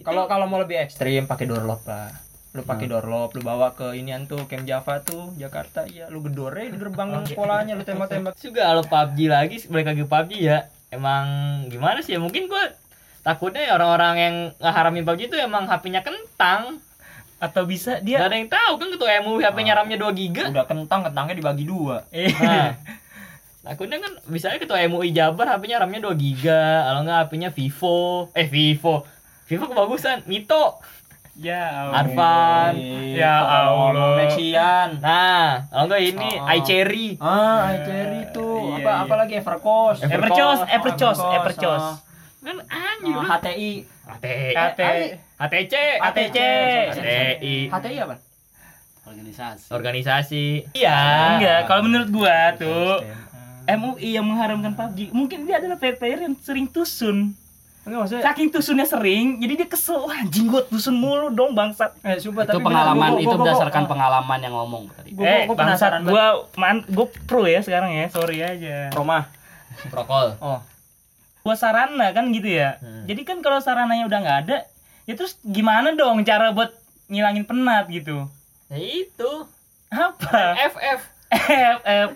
[0.00, 2.14] Kalau kalau mau lebih ekstrim pakai doorlock lah.
[2.52, 6.70] Lu pakai doorlock, lu bawa ke inian tuh Camp Java tuh, Jakarta ya, lu gedore
[6.70, 8.32] di gerbang sekolahnya lu tembak-tembak.
[8.38, 10.58] juga kalau PUBG lagi balik lagi PUBG ya
[10.96, 11.26] emang
[11.68, 12.20] gimana sih ya?
[12.20, 12.72] Mungkin gua
[13.20, 16.80] takutnya ya orang-orang yang ngeharamin PUBG itu emang HP-nya kentang.
[17.36, 20.44] Atau bisa Gak dia ada yang tahu kan ketua MU HP-nya RAM-nya 2 giga.
[20.48, 22.08] Udah kentang, kentangnya dibagi dua.
[22.08, 22.32] eh.
[22.32, 22.72] Nah.
[23.66, 28.30] Takutnya kan bisa ketua MUI Jabar HP-nya RAM-nya 2 giga kalau nggak HP-nya Vivo.
[28.30, 29.02] Eh Vivo.
[29.50, 30.78] Vivo kebagusan Mito
[31.36, 32.72] ya Arfan
[33.12, 34.16] Ya Allah.
[34.18, 34.88] Nexian.
[34.98, 36.48] nah kalau nggak ini Oh.
[36.50, 38.56] iCherry Ah, iCherry tuh.
[38.66, 39.02] Iya, apa iya.
[39.02, 40.00] apalagi Evercost.
[40.02, 41.82] Evercos, Evercos, Evercos, Evercos.
[41.82, 41.96] ah.
[42.40, 43.72] kan anjir HTI.
[44.06, 44.80] HT KT
[45.36, 46.38] HTC HTC.
[46.86, 48.16] HTI HTI apa?
[49.04, 49.66] Organisasi.
[49.70, 50.98] organisasi iya
[51.32, 53.02] enggak kalau menurut gua tuh
[53.68, 57.34] MUI yang mengharamkan PUBG mungkin dia adalah player yang sering tusun
[57.86, 58.24] Enggak maksudnya.
[58.24, 61.94] saking tusunnya sering jadi dia kesel wah anjing gua tusun mulu dong bangsat.
[62.00, 65.10] Eh, sumpah, Itu tapi pengalaman, gua- itu gua- gua- berdasarkan gua- pengalaman yang ngomong tadi.
[65.12, 68.90] Gua- eh gua bangsat gua man gua pro ya sekarang ya sorry aja.
[68.90, 69.30] Roma.
[69.86, 70.34] prokol.
[70.38, 70.58] Oh,
[71.40, 72.76] gua sarana kan gitu ya.
[72.76, 73.06] Hmm.
[73.06, 74.58] jadi kan kalau sarananya udah nggak ada
[75.04, 76.74] ya terus gimana dong cara buat
[77.06, 78.26] ngilangin penat gitu?
[78.66, 79.32] Ya itu.
[79.86, 80.58] Apa?
[80.66, 82.10] FF F F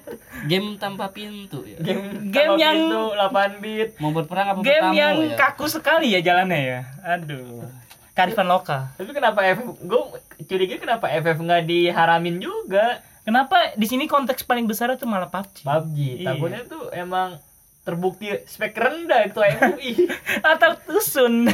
[0.44, 1.76] Game tanpa pintu ya.
[1.78, 3.88] game Game tanpa yang- pintu, 8 bit.
[3.98, 5.36] Mau berperang apa game yang ya?
[5.36, 6.80] kaku sekali ya jalannya ya?
[7.08, 7.66] Aduh.
[8.10, 10.02] Karifan lokal tapi kenapa FF gue
[10.44, 13.00] curiga kenapa FF nggak diharamin juga?
[13.20, 16.26] Kenapa di sini konteks paling besar itu malah PUBG PUBG Iya.
[16.26, 17.38] takutnya tuh emang
[17.80, 19.92] terbukti spek rendah itu MUI
[20.52, 21.48] atau tusun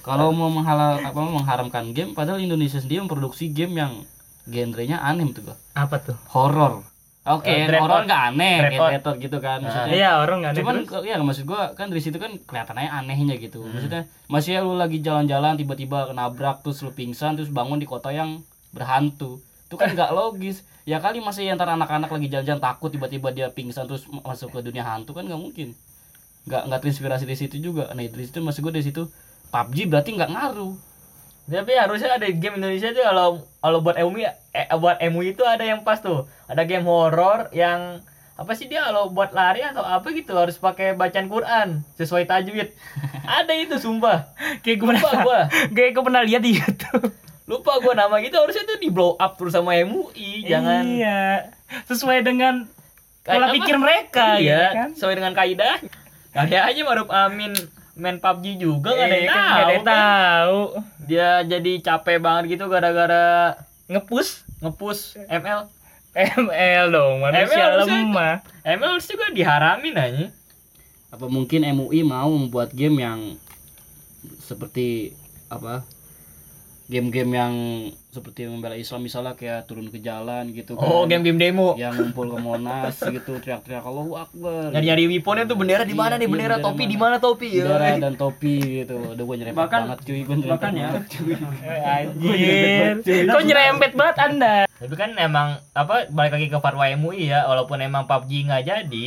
[0.00, 3.92] Kalau mau menghalal apa mengharamkan game padahal Indonesia sendiri memproduksi game yang
[4.46, 5.56] genrenya aneh tuh gua.
[5.74, 6.82] apa tuh Horor.
[7.26, 8.56] Oke, Eh, yang horor nggak aneh.
[8.62, 9.90] Dreadnought gitu kan maksudnya.
[9.90, 11.02] iya orang nggak ada Cuman terus.
[11.02, 13.66] ya maksud gua kan dari situ kan kelihatannya anehnya gitu.
[13.66, 18.08] Maksudnya masih ya lu lagi jalan-jalan tiba-tiba nabrak terus lu pingsan terus bangun di kota
[18.10, 19.42] yang berhantu.
[19.66, 20.62] Itu kan nggak logis.
[20.86, 24.86] Ya kali masih antara anak-anak lagi jalan-jalan takut tiba-tiba dia pingsan terus masuk ke dunia
[24.86, 25.74] hantu kan nggak mungkin.
[26.46, 27.90] Nggak nggak terinspirasi dari situ juga.
[27.90, 29.02] Nah dari situ maksud gua dari situ
[29.48, 30.78] PUBG berarti nggak ngaruh.
[31.46, 35.62] Tapi harusnya ada game Indonesia tuh kalau kalau buat MUI eh, buat MUI itu ada
[35.62, 36.26] yang pas tuh.
[36.50, 38.02] Ada game horor yang
[38.36, 42.68] apa sih dia kalau buat lari atau apa gitu harus pakai bacaan Quran sesuai tajwid.
[43.40, 44.28] Ada itu sumpah.
[44.60, 45.40] Kayak gue lupa pernah gua.
[45.76, 47.16] kayak gue pernah lihat di YouTube.
[47.48, 50.84] Lupa gua nama gitu harusnya tuh di blow up terus sama MUI jangan.
[50.84, 51.48] Iya.
[51.88, 52.68] Sesuai dengan
[53.26, 54.88] pola pikir mereka iya ya kan?
[54.94, 55.76] sesuai dengan kaidah
[56.30, 57.52] kayak aja Maruf Amin
[57.96, 59.94] main PUBG juga nggak ada Eh, yang kan tahu nggak ada yang kan.
[59.96, 60.58] tahu.
[61.02, 63.26] Dia jadi capek banget gitu gara-gara
[63.86, 65.60] ngepush ngepush ML
[66.12, 68.34] ML dong manusia ML lemah.
[68.62, 70.26] ML harus juga diharamin aja.
[71.08, 73.20] Apa mungkin MUI mau membuat game yang
[74.38, 75.86] seperti apa?
[76.86, 77.54] Game-game yang
[78.16, 80.82] seperti membela Islam misalnya kayak turun ke jalan gitu kan.
[80.82, 84.72] oh game-game demo yang ngumpul ke Monas gitu teriak-teriak Allahu Akbar.
[84.72, 87.48] nyari-nyari weaponnya tuh bendera di mana Iya, nih iya, bendera bendera topi di mana topi
[87.50, 88.96] ya Bendera dan topi gitu.
[89.12, 90.88] Udah gue nyerempet Bahkan- banget cuy, gue nyerempet bahkan ya.
[91.04, 91.34] cuy.
[91.96, 97.44] anjir kok nyerempet banget anda tapi kan emang apa balik lagi ke fatwa MUI ya
[97.44, 99.06] walaupun emang PUBG nggak jadi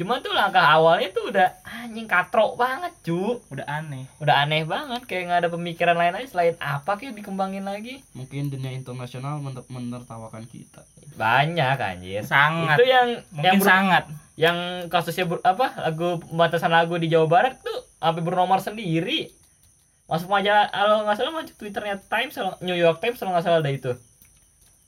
[0.00, 3.36] cuma tuh langkah awalnya tuh udah anjing katrok banget cu.
[3.52, 4.08] Udah aneh.
[4.16, 8.00] Udah aneh banget kayak nggak ada pemikiran lain aja selain apa kayak dikembangin lagi.
[8.16, 10.80] Mungkin dunia internasional mener- menertawakan kita.
[11.10, 12.24] banyak anjir.
[12.24, 12.80] Sangat.
[12.80, 14.04] Itu yang mungkin yang sangat.
[14.40, 14.56] yang
[14.88, 19.28] kasusnya ber- apa lagu pembatasan lagu di Jawa Barat tuh sampai bernomor sendiri.
[20.08, 23.68] Masuk majalah kalau nggak salah masuk twitternya Times New York Times kalau nggak salah ada
[23.68, 23.92] itu.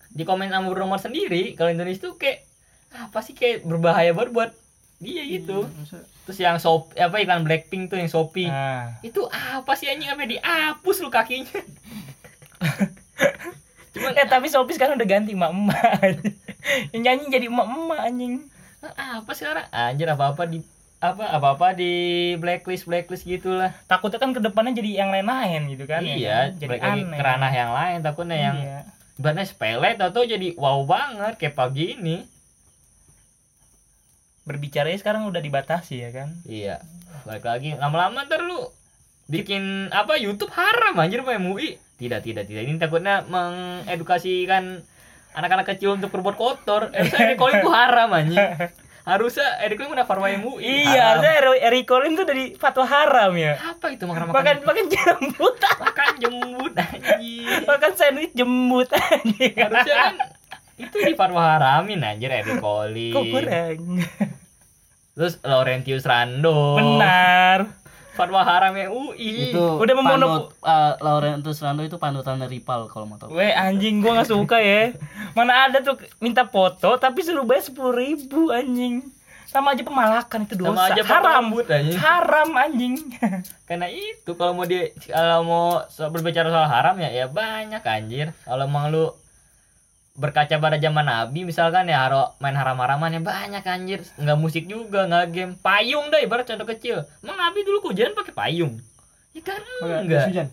[0.08, 2.48] Di komen sama bernomor sendiri kalau Indonesia tuh kayak
[2.96, 4.50] apa sih kayak berbahaya banget buat
[5.02, 5.66] dia gitu.
[6.22, 8.46] terus yang shop apa iklan Blackpink tuh yang Shopee.
[8.46, 10.06] Nah, itu apa sih anjing?
[10.06, 11.58] Sampai dihapus lu kakinya.
[13.92, 15.82] Cuman eh tapi Shopee sekarang udah ganti emak emak
[16.96, 18.34] yang nyanyi jadi emak emak anjing
[18.82, 20.58] apa sekarang anjir apa apa di
[20.98, 21.92] apa apa apa di
[22.38, 23.74] blacklist blacklist gitulah.
[23.84, 26.14] Takutnya kan ke depannya jadi yang lain-lain gitu kan ya.
[26.14, 26.48] Iya kan?
[26.56, 27.18] jadi aneh.
[27.18, 28.78] ke ranah yang lain takutnya yang Iya.
[29.18, 32.16] ibaratnya sepele tau jadi wow banget kayak PUBG ini
[34.42, 36.82] berbicara sekarang udah dibatasi ya kan Iya.
[37.22, 38.66] Balik lagi lama-lama ntar lu
[39.30, 41.78] bikin apa YouTube haram anjir sama MUI.
[41.96, 42.66] Tidak, tidak, tidak.
[42.66, 44.82] Ini takutnya mengedukasikan
[45.32, 46.90] anak-anak kecil untuk berbuat kotor.
[46.90, 48.74] Eh, saya itu haram anjir.
[49.02, 50.86] Harusnya recalling udah fatwa MUI.
[50.86, 54.84] iya harusnya Eric Colin tuh dari fatwa haram ya apa itu makan makan makan makan
[54.86, 57.66] jembut makan jembut anjir.
[57.66, 60.14] makan sandwich jembut anjing Harusnya kan
[60.74, 63.12] itu di fatwa haramin anjir Eric Colin.
[63.12, 63.78] kok kurang
[65.12, 66.74] Terus Laurentius Rando.
[66.74, 67.68] benar
[68.12, 69.48] Fatwa haram MUI.
[69.48, 74.00] itu Udah memonop- uh, Laurentus Rando itu panutan dari Ripal kalau mau tahu Weh anjing
[74.00, 74.92] gua nggak suka ya
[75.32, 79.00] mana ada tuh minta foto tapi suruh bayar sepuluh ribu anjing
[79.46, 81.96] sama aja pemalakan itu dosa Sama aja haram rambut, anjing.
[81.98, 82.94] haram anjing
[83.62, 85.66] Karena itu kalau mau dia kalau mau
[86.06, 88.32] berbicara soal haram ya ya banyak anjir.
[88.42, 89.12] Kalau emang lu
[90.12, 94.00] berkaca pada zaman Nabi misalkan ya haro main haram-haraman ya banyak anjir.
[94.20, 95.52] Nggak musik juga, nggak game.
[95.58, 97.08] Payung dah ibarat contoh kecil.
[97.24, 98.76] Emang Nabi dulu kehujanan pakai payung.
[99.32, 100.28] Ya kan enggak.
[100.28, 100.48] hujan.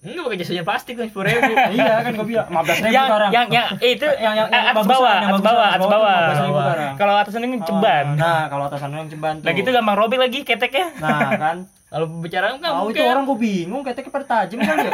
[0.00, 1.52] Enggak pakai jas hujan plastik kan 10 ribu.
[1.76, 3.30] iya kan gua bilang 15 ribu yang sekarang.
[3.36, 6.32] yang yang eh, itu yang yang, yang atas bawah yang atas bawah atas bawah 15
[6.48, 6.92] ribu sekarang.
[6.96, 9.44] kalau atasnya kan ceban Oh, Nah, kalau atasan yang ceban tuh.
[9.44, 11.56] Nah gitu gampang robek lagi keteknya Nah, kan.
[11.88, 14.92] Kalau bicara enggak Tahu itu orang gua bingung keteknya pada tajam kali ya.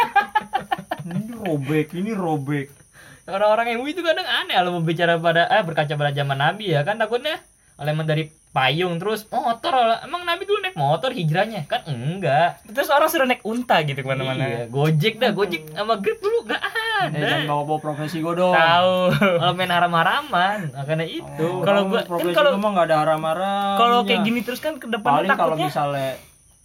[1.10, 2.66] ini robek, ini robek.
[3.26, 6.96] Orang-orang MUI itu kadang aneh kalau berbicara pada eh berkaca pada zaman Nabi ya kan
[6.96, 7.40] takutnya
[7.74, 9.98] elemen dari payung terus motor lah.
[10.02, 11.64] emang Nabi dulu naik motor hijrahnya?
[11.64, 12.62] Kan enggak.
[12.64, 14.44] Terus orang suruh naik unta gitu ke mana-mana.
[14.44, 18.54] Iya, Gojek dah Gojek sama Grab dulu gak Eh, jangan ada bawa-bawa profesi gua dong.
[18.54, 18.94] tahu.
[19.18, 21.42] Kalau main haram-haraman nah, karena itu.
[21.42, 23.74] Oh, Kalau gua- kan profesi kalau- gua mah enggak ada haram-haram.
[23.76, 26.14] kalau kayak gini terus kan ke depan paling kalau misalnya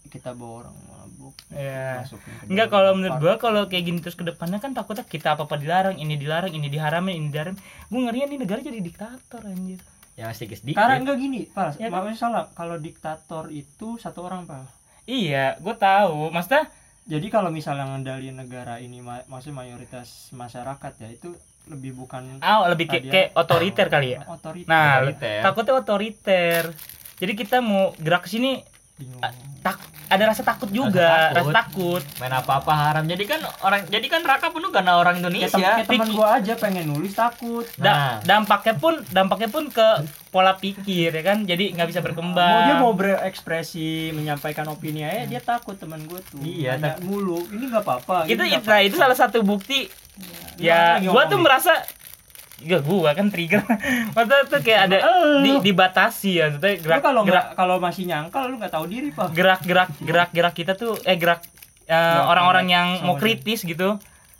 [0.06, 0.74] kita bawa orang
[1.50, 5.34] ya ke Enggak kalau menurut gua kalau kayak gini terus ke depannya kan takutnya kita
[5.34, 7.56] apa-apa dilarang, ini dilarang, ini diharamin, ini dilarang.
[7.86, 9.82] Gua ngerian nih negara jadi diktator anjir.
[10.14, 11.76] ya sedikit sedikit Karena enggak gini, Pak.
[11.76, 11.96] Ya kan?
[11.96, 12.44] Makanya salah.
[12.52, 14.68] Kalau diktator itu satu orang, Pak.
[15.04, 16.30] Iya, gua tahu.
[16.30, 16.68] Maksudnya
[17.02, 21.34] Jadi kalau misalnya ngendaliin negara ini ma- maksudnya mayoritas masyarakat ya itu
[21.66, 24.20] lebih bukan ah lebih kayak, kayak otoriter kali ya.
[24.24, 24.68] otoriter.
[24.70, 25.40] Nah, Otoriter.
[25.42, 26.62] takutnya otoriter.
[27.18, 28.62] Jadi kita mau gerak ke sini
[29.00, 29.22] Bingung.
[29.60, 29.76] tak
[30.08, 32.00] ada rasa takut juga, Rasa rasa takut.
[32.00, 32.02] takut.
[32.18, 35.68] main apa-apa haram jadi kan orang jadi kan Raka penuh karena orang Kayak Indonesia tem-
[35.76, 37.66] kayak teman gua aja pengen nulis takut.
[37.74, 38.12] Da- Nah.
[38.22, 39.88] dampaknya pun dampaknya pun ke
[40.28, 41.44] pola pikir ya kan.
[41.44, 42.62] Jadi nggak bisa Mau berkembang.
[42.62, 46.40] dia mau berekspresi menyampaikan opini aja dia takut teman gua tuh.
[46.40, 47.44] Iya, Nanya mulu.
[47.46, 48.16] Ini nggak apa-apa.
[48.26, 49.86] itu itu, nah, itu salah satu bukti
[50.58, 51.72] ya lagi gua ngomong tuh merasa
[52.60, 53.64] Gak gua kan trigger
[54.14, 55.40] Maksudnya tuh kayak ada Eh.
[55.40, 59.08] di, dibatasi ya Maksudnya Lu gerak kalau gerak kalau masih nyangkal lu nggak tahu diri,
[59.10, 59.30] Pak.
[59.30, 61.40] gerak gerak gerak gerak kita tuh eh gerak
[61.84, 63.22] eh, orang-orang connect yang mau dia.
[63.22, 63.96] kritis gitu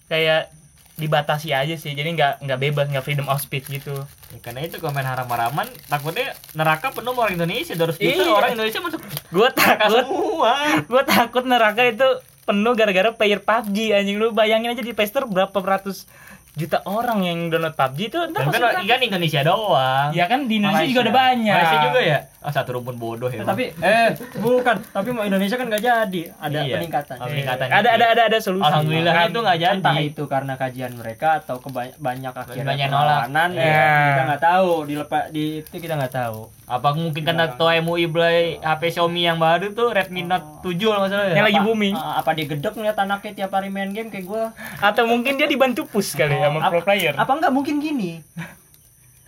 [0.07, 0.53] kayak
[0.95, 4.79] dibatasi aja sih jadi nggak nggak bebas nggak freedom of speech gitu Ya, karena itu
[4.85, 8.31] main haram-haraman takutnya neraka penuh orang Indonesia 200 juta Iya.
[8.31, 10.55] orang Indonesia masuk gua takut semua
[10.87, 12.07] gua takut neraka itu
[12.41, 16.05] penuh gara-gara player PUBG anjing lu bayangin aja di Play Store berapa ratus
[16.51, 20.11] juta orang yang download PUBG itu entar kan, kan Indonesia doang.
[20.11, 20.93] ya kan di Indonesia Malaysia.
[20.93, 22.19] juga ada banyak Malaysia juga ya?
[22.41, 23.45] Oh, satu rumpun bodoh ya.
[23.45, 26.75] Tapi eh bukan, tapi mau Indonesia kan nggak jadi, ada Iya.
[26.75, 27.17] peningkatan.
[27.17, 27.67] Oh, peningkatan.
[27.69, 29.77] ada ada ada ada solusi Alhamdulillah Kan- itu nggak jadi.
[29.77, 33.23] Entah itu karena kajian mereka atau keba- banyak akhirnya Banyak nolak.
[33.31, 33.45] Iya.
[33.53, 36.41] ya, kita nggak tahu dilepas di itu kita nggak tahu.
[36.71, 41.03] Apa mungkin karena ketua MUI beli HP Xiaomi yang baru tuh Redmi Note 7 kalau
[41.03, 41.35] nggak salah ya?
[41.35, 44.55] yang lagi booming ah, apa dia gedek ngeliat anaknya tiap hari main game kayak gua?
[44.79, 48.23] atau mungkin dia dibantu push kali ya sama pro player Apa nggak mungkin gini?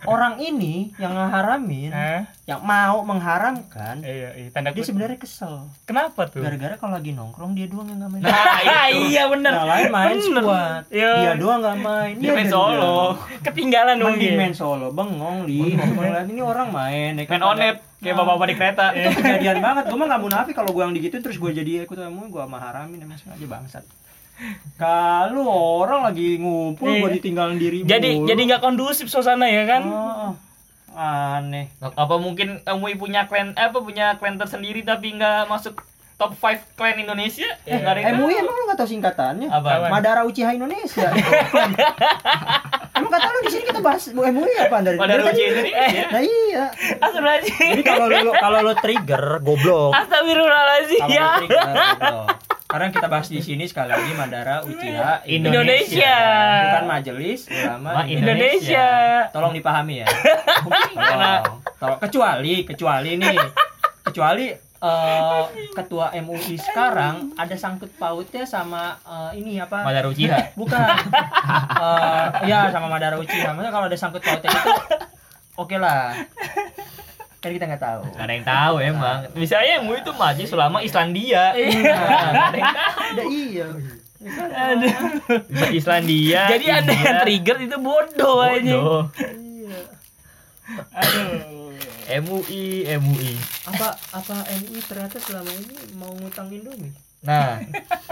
[0.05, 2.21] Orang ini yang ngeharamin, Hah?
[2.43, 5.71] yang mau mengharamkan, iya, iya tanda dia sebenarnya kesel.
[5.83, 8.21] kenapa tuh Gara-gara kalau lagi nongkrong dia doang yang nggak main.
[8.21, 8.99] Nah, itu.
[9.09, 10.43] iya bener Yang lain main Bener.
[10.43, 10.83] squad.
[10.89, 11.11] Iya.
[11.15, 12.13] Dia doang nggak main.
[12.15, 12.97] Dia main dari solo.
[13.41, 14.03] ketinggalan dia.
[14.03, 15.61] Mending mungkin main solo, bengong li.
[15.73, 17.11] Ini orang main.
[17.15, 18.85] ya kan Main onet kayak bapak-bapak di kereta.
[18.91, 19.83] Itu kejadian banget.
[19.87, 22.99] Gue mah nggak munafik kalau gue yang digituin terus gue jadi ikut kamu gue maharamin
[22.99, 23.83] emang sengaja bangsat.
[24.75, 25.47] Kalau
[25.79, 26.99] orang lagi ngumpul Iya.
[26.99, 28.27] gue ditinggalin diri jadi mulu.
[28.27, 30.31] jadi nggak kondusif suasana ya kan Oh,
[30.93, 31.69] aneh.
[31.79, 35.81] Apa mungkin MUI punya klan eh, apa punya klan tersendiri tapi nggak masuk
[36.15, 37.49] top 5 klan Indonesia?
[37.63, 38.41] Ya, nggak ada yang MUI tahu.
[38.41, 39.47] emang lu gak tau singkatannya?
[39.49, 39.89] Apa?
[39.89, 41.09] Madara Uchiha Indonesia.
[42.93, 45.21] emang kata lu di sini kita bahas MUI apa dari Madara?
[45.25, 46.05] Uchiha Indonesia.
[46.07, 46.65] Nah iya.
[46.95, 49.91] Astagfirullahaladzim Jadi kalau lu kalau lu trigger goblok.
[49.95, 52.27] Astagfirullahaladzim Kalau ya lu trigger goblok.
[52.73, 56.17] Karena kita bahas di sini sekali lagi Madara Uchiha Indonesia.
[56.65, 58.25] Bukan majelis ulama Ma- Indonesia.
[58.25, 58.89] Indonesia
[59.29, 60.07] Tolong dipahami ya.
[61.13, 61.43] Tolong.
[61.77, 61.99] Tolong.
[62.01, 63.37] Kecuali kecuali nih.
[64.01, 65.43] Kecuali eh,
[65.77, 69.85] ketua MUI sekarang ada sangkut pautnya sama eh, ini apa?
[69.85, 70.57] Madara Uchiha.
[70.57, 70.81] Bukan.
[71.77, 73.53] Eh, ya sama Madara Uchiha.
[73.53, 74.71] Maksudnya kalau ada sangkut pautnya itu
[75.61, 76.17] oke lah.
[77.43, 79.17] Kan kita nggak tahu Gak ada yang tahu emang.
[79.35, 81.51] Misalnya MUI itu maju selama Islandia.
[81.51, 81.59] Nah,
[82.31, 82.99] nggak ada yang tahu.
[83.03, 83.67] ada iya
[85.51, 86.41] Bisa Islandia.
[86.47, 88.63] Jadi ada yang trigger itu bodoh aja.
[88.63, 89.01] Bodoh.
[89.35, 89.79] iya
[90.95, 91.75] Aduh.
[92.03, 92.63] MUI,
[92.99, 93.33] MUI.
[93.63, 96.91] apa apa MI ternyata selama ini mau ngutang Indomie
[97.23, 97.55] Nah,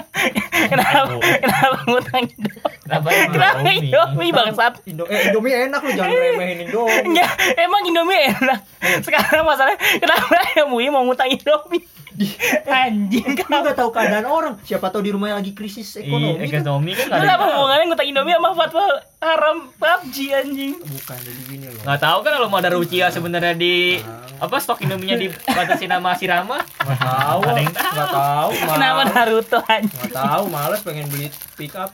[0.71, 1.19] Kenapa?
[1.19, 2.61] Kenapa ngutang Indomie?
[2.81, 4.73] Kenapa Kenapa Indomie bangsat?
[4.85, 8.59] Indo eh, Indomie enak lu jangan remehin Indomie Enggak, emang Indomie enak.
[9.01, 11.83] Sekarang masalahnya kenapa MUI mau ngutang Indomie?
[12.69, 13.63] Anjing lu kan.
[13.63, 16.61] nggak tahu keadaan orang siapa tahu di rumahnya lagi krisis ekonomi Iya, kan?
[16.61, 17.51] ekonomi kan Lu nggak ada apa yang tahu.
[17.57, 18.83] hubungannya ngutang Indomie sama fatwa
[19.21, 20.73] haram PUBG anjing?
[20.81, 24.01] bukan jadi gini loh Nggak tahu kan kalau mau ada Rucia sebenarnya di
[24.35, 26.57] apa stok Indominya dibatasi nama si Rama?
[26.57, 27.93] nggak tahu ada yang tahu.
[27.93, 29.93] nggak tahu Kenapa males Naruto anjing?
[29.93, 31.93] nggak tahu males pengen beli pick up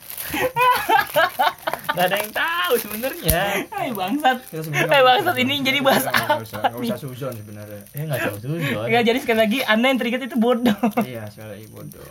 [1.90, 3.42] Nggak ada yang tahu sebenarnya.
[3.68, 4.38] Hai bangsat.
[4.46, 7.82] Kita sebenarnya Eh, bangsat, usah- ini jadi bahas nggak apa usah nggak usah suzon sebenarnya
[7.90, 8.86] Eh nggak tahu tujuan.
[8.88, 10.78] Ya jadi sekali lagi Anda yang trigger itu bodoh.
[11.04, 12.06] iya sekali lagi bodoh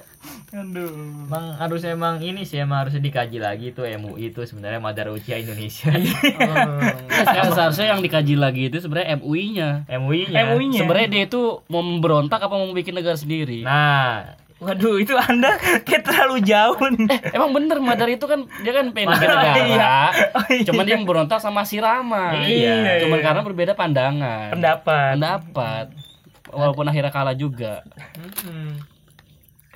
[0.55, 1.27] Aduh.
[1.27, 5.43] Emang harus emang ini sih emang harus dikaji lagi tuh MUI itu sebenarnya Madara Uchiha
[5.43, 5.91] Indonesia.
[7.27, 9.89] Ya, seharusnya yang dikaji lagi itu sebenarnya MUI-nya.
[9.91, 10.55] MUI-nya.
[10.55, 10.79] MUI-nya.
[10.85, 13.67] Sebenarnya dia itu mau memberontak apa mau bikin negara sendiri?
[13.67, 17.37] Nah, Waduh, itu Anda kayak terlalu jauh nih.
[17.37, 19.53] Emang bener Madar itu kan dia kan pengen bikin negara.
[19.69, 19.97] iya.
[20.33, 20.65] Oh, iya.
[20.65, 22.33] Cuman dia memberontak sama si Rama.
[22.41, 23.05] Iya.
[23.05, 24.57] Cuman karena berbeda pandangan.
[24.57, 25.21] pendapat.
[25.21, 25.87] Pendapat.
[26.49, 27.85] Walaupun akhirnya kalah juga.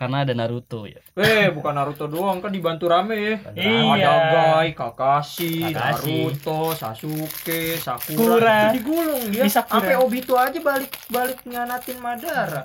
[0.01, 0.97] Karena ada Naruto ya.
[1.13, 3.37] Eh, bukan Naruto doang kan dibantu rame ya.
[3.53, 4.01] Iya.
[4.01, 5.69] Ada Gai, Kakashi.
[5.77, 8.73] Kakashi, Naruto, Sasuke, Sakura.
[8.73, 9.45] Itu digulung dia.
[9.45, 12.65] Sampai Obito aja balik balik nganatin Madara.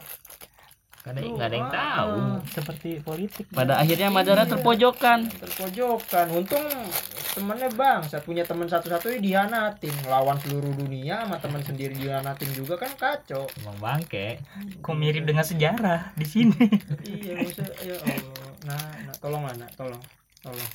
[1.05, 2.13] Nggak ada, nggak ada yang tahu.
[2.49, 3.45] Seperti politik.
[3.53, 5.29] Pada akhirnya Madara terpojokan.
[5.29, 6.25] Terpojokan.
[6.33, 6.65] Untung
[7.37, 9.93] temennya bang, saya punya teman satu-satunya dihianatin.
[10.09, 13.45] Lawan seluruh dunia sama teman sendiri dihianatin juga kan kacau.
[13.61, 14.41] Emang bangke.
[14.81, 16.57] Kok mirip dengan sejarah di sini?
[17.05, 18.49] iya, maksudnya ya Allah.
[18.65, 20.01] Nah, nah tolong anak, tolong.
[20.41, 20.69] Tolong.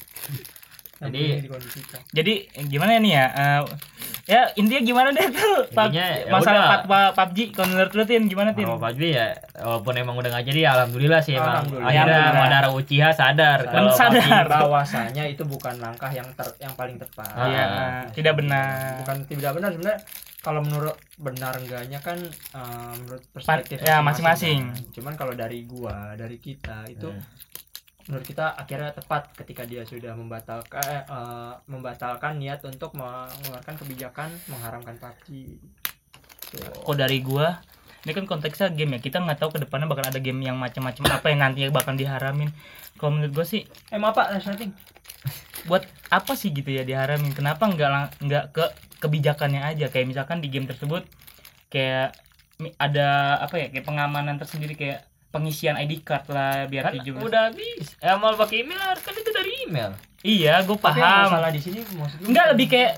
[1.00, 1.80] Jadi- Jadi.
[2.12, 2.32] Jadi
[2.66, 3.26] gimana nih ya?
[3.30, 3.60] Eh,
[4.28, 7.08] ya intinya gimana deh tuh Pub- Intinya, ya masalah udah.
[7.10, 8.64] PUBG kalau menurut lu Tin gimana Tin?
[8.64, 11.64] Kalau Pak Jui ya, walaupun emang udah nggak jadi, ya alhamdulillah sih emang.
[11.64, 11.88] Alhamdulillah.
[11.90, 12.36] Akhirnya.
[12.36, 14.44] Madara Uchiha sadar kalau Sadar.
[14.44, 17.32] PUBG bahwasanya itu bukan langkah yang ter, yang paling tepat.
[17.32, 17.46] Ah.
[17.46, 17.64] Iya,
[18.12, 19.00] tidak benar.
[19.00, 20.00] Bukan tidak benar sebenarnya
[20.38, 22.16] kalau menurut benar enggaknya kan
[22.52, 24.68] eh, menurut perspektif ya, masing-masing.
[24.68, 24.84] kan.
[24.92, 27.24] Cuman kalau dari gua, dari kita itu Hmm.
[28.10, 34.34] Menurut kita akhirnya tepat ketika dia sudah membatalkan eh, eh, membatalkan niat untuk mengeluarkan kebijakan
[34.50, 35.30] mengharamkan PUBG.
[36.82, 37.62] Kok dari gua
[38.02, 41.06] ini kan konteksnya game ya kita nggak tahu ke depannya bakal ada game yang macam-macam
[41.06, 42.50] apa yang nantinya bakal diharamin
[42.98, 43.62] kalau menurut gua sih
[43.94, 44.74] Eh maaf Pak, setting.
[45.68, 48.64] buat apa sih gitu ya diharamin kenapa nggak nggak ke
[49.04, 51.04] kebijakannya aja kayak misalkan di game tersebut
[51.68, 52.16] kayak
[52.80, 57.42] ada apa ya kayak pengamanan tersendiri kayak pengisian ID card lah biar kan 17 udah
[57.48, 57.94] habis.
[57.96, 59.90] Eh, mau pakai email kan itu dari email.
[60.20, 62.92] iya gue paham masalah di sini maksud Enggak lebih kayak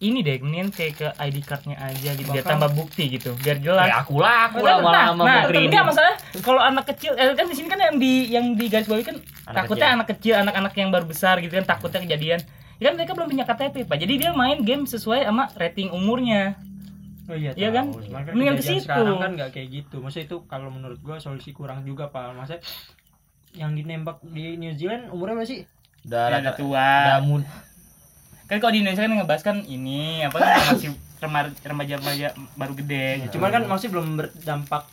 [0.00, 3.84] ini deh, mendingan kayak ke ID cardnya aja gitu, biar tambah bukti gitu, biar jelas.
[3.84, 5.68] Ya aku laku Nah, lama-lama nah, mau tapi kredit.
[5.68, 8.88] enggak masalah kalau anak kecil eh, kan di sini kan yang di yang di garis
[8.88, 9.96] bawahi kan Anak takutnya kecil.
[9.96, 12.40] anak kecil, anak-anak yang baru besar gitu kan takutnya kejadian.
[12.76, 13.96] Ya kan mereka belum punya KTP, Pak.
[13.98, 16.56] Jadi dia main game sesuai sama rating umurnya.
[17.30, 17.86] Oh iya, Iya kan?
[18.28, 18.82] Mendingan ke situ.
[18.82, 19.96] Sekarang kan nggak kayak gitu.
[19.98, 22.34] Maksudnya itu kalau menurut gua solusi kurang juga, Pak.
[22.34, 22.60] Maksudnya
[23.52, 25.62] yang dinembak di New Zealand umurnya berapa sih?
[26.02, 26.90] Udah Ya, udah tua.
[27.20, 27.46] mud-
[28.44, 30.90] Kan kalau di Indonesia kan ngebahas kan ini apa kan masih
[31.20, 33.38] remaja remaja baru gede gitu.
[33.38, 34.90] Cuman kan masih belum berdampak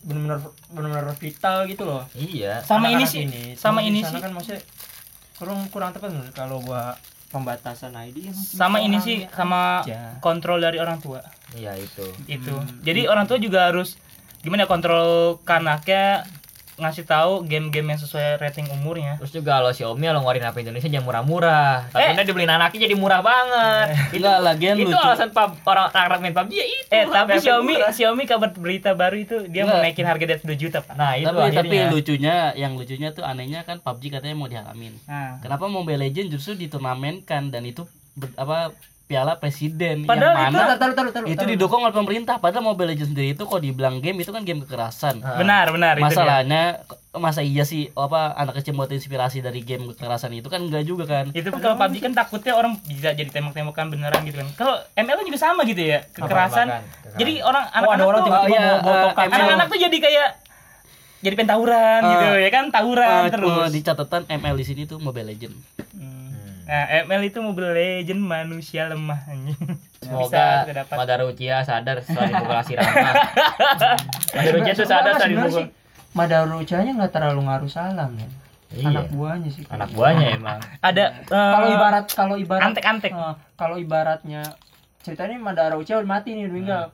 [0.00, 2.06] benar-benar benar-benar vital gitu loh.
[2.12, 2.60] Iya.
[2.60, 3.42] sama ini Anak-anak sih ini.
[3.56, 4.62] sama ini sih kan maksudnya
[5.34, 6.94] kurang kurang tepat kalau gua
[7.34, 10.22] pembatasan ID emang sama ini sih sama aja.
[10.22, 11.18] kontrol dari orang tua.
[11.50, 12.06] Iya itu.
[12.30, 12.78] itu Hmm.
[12.86, 13.98] jadi orang tua juga harus
[14.46, 16.22] gimana ya, kontrol ke anaknya
[16.76, 20.88] ngasih tahu game-game yang sesuai rating umurnya Terus juga kalau Xiaomi kalau ngeluarin HP Indonesia
[20.88, 21.76] jangan murah-murah.
[21.88, 22.10] Eh.
[22.10, 23.86] Tapi dibeliin anaknya jadi murah banget.
[24.12, 24.98] Enggak, lagian itu lucu.
[24.98, 26.90] alasan pub, orang orang main PUBG ya itu.
[26.90, 27.90] eh tapi Xiaomi murah.
[27.90, 29.84] Xiaomi kabar berita baru itu dia mau Enggak.
[29.86, 31.86] naikin harga dari 2 juta pak Nah, itu tapi tapi akhirnya.
[31.88, 34.94] lucunya yang lucunya tuh anehnya kan PUBG katanya mau diharamin.
[35.04, 40.58] nah Kenapa Mobile Legends justru diturnamenkan dan itu ber- apa piala presiden Padahal yang itu-
[40.58, 41.26] mana taruh taruh taruh.
[41.26, 44.60] itu didukung oleh pemerintah padahal Mobile Legends sendiri itu kok dibilang game itu kan game
[44.60, 45.20] kekerasan.
[45.20, 45.36] Ah.
[45.36, 46.04] benar benar itu.
[46.04, 46.80] Masalahnya
[47.12, 51.04] masa iya sih apa anak kecil buat inspirasi dari game kekerasan itu kan enggak juga
[51.04, 51.30] kan.
[51.30, 55.22] itu pun kalau PUBG kan takutnya orang bisa jadi tembak-tembakan beneran gitu kan kalau ML
[55.22, 56.66] juga sama gitu ya kekerasan
[57.14, 58.58] jadi orang Oh, ada anak-anak orang tuh tiba-tiba.
[59.14, 59.30] ML.
[59.30, 60.28] anak-anak tuh jadi kayak
[61.20, 62.10] jadi pengen tawuran Ah.
[62.10, 65.56] gitu ya kan tawuran Eh, terus di catatan ML di sini tuh Mobile Legends.
[65.92, 66.13] Hmm.
[66.64, 69.56] Nah, ML itu Mobile Legend manusia lemah anjing.
[70.00, 70.64] Semoga.
[70.92, 73.12] Madara Uchiha sadar setelah dipukul Hashirama.
[74.36, 75.64] Madara Uchiha tuh sadar setelah dipukul.
[76.16, 78.28] Madara Uchiha-nya nggak terlalu ngaruh salam ya.
[78.74, 78.90] Iya.
[78.90, 79.62] Anak buahnya sih.
[79.70, 80.58] Anak buahnya emang.
[80.82, 83.12] Ada Kalau eh, ibarat kalau ibarat antek-antek.
[83.14, 84.42] Eh, kalau ibaratnya
[85.04, 86.84] ceritanya Madara Uchiha udah mati nih udah meninggal.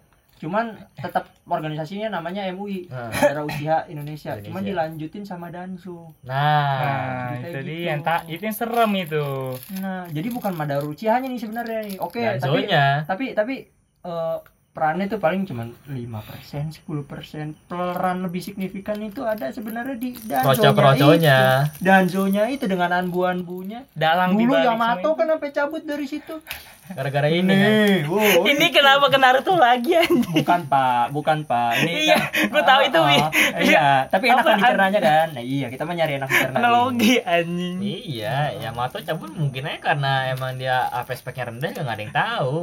[0.41, 3.45] Cuman tetap organisasinya namanya MUI, Nah.
[3.45, 4.41] Uchiha Indonesia.
[4.41, 6.09] Cuman dilanjutin sama Dansu.
[6.23, 7.61] Nah, Nah, itu gitu.
[7.63, 9.27] dia yang tak itu yang serem itu.
[9.79, 11.97] Nah, jadi bukan Madara Uchiha-nya nih sebenarnya nih.
[11.99, 12.85] Oke, tapi Danzonya.
[13.05, 13.55] tapi tapi
[14.01, 14.39] eh,
[14.71, 16.87] perannya tuh paling cuman 5%, 10%.
[17.67, 21.83] Peran lebih signifikan itu ada sebenarnya di Danzonya itu.
[21.83, 23.83] Danzonya itu dengan anbu-anbunya.
[23.93, 26.39] Dalang Dulu Yamato kan sampai cabut dari situ.
[26.91, 27.47] Gara-gara ini.
[27.47, 27.71] kan.
[27.71, 28.19] Nih, wow.
[28.19, 28.41] itu.
[28.49, 30.43] Ini kenapa ke Naruto lagi anjing?
[30.43, 33.17] bukan pak bukan pak ini Iya, kan- gua tahu itu, Ah, Wi.
[33.17, 36.57] ah, iya tapi enak Apa, kan dicernanya kan nah, iya kita mah nyari enak dicerna
[36.57, 37.79] Analogi anjing.
[37.79, 42.59] Iya, Yamato cabut mungkin aja karena emang dia apa speknya rendah nggak ada yang tahu.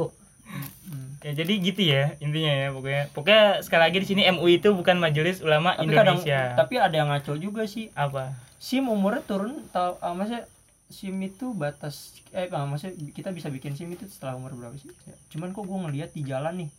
[1.24, 3.02] Ya jadi gitu ya intinya ya pokoknya.
[3.10, 6.54] Pokoknya sekali lagi di sini MUI itu bukan Majelis Ulama tapi kadang Indonesia.
[6.54, 8.34] tapi ada yang ngaco juga sih apa?
[8.58, 10.42] sim umurnya turun tau ah, maksudnya
[10.90, 14.90] sim itu batas eh ah, maksudnya kita bisa bikin sim itu setelah umur berapa sih
[15.30, 16.70] cuman kok gue ngeliat di jalan nih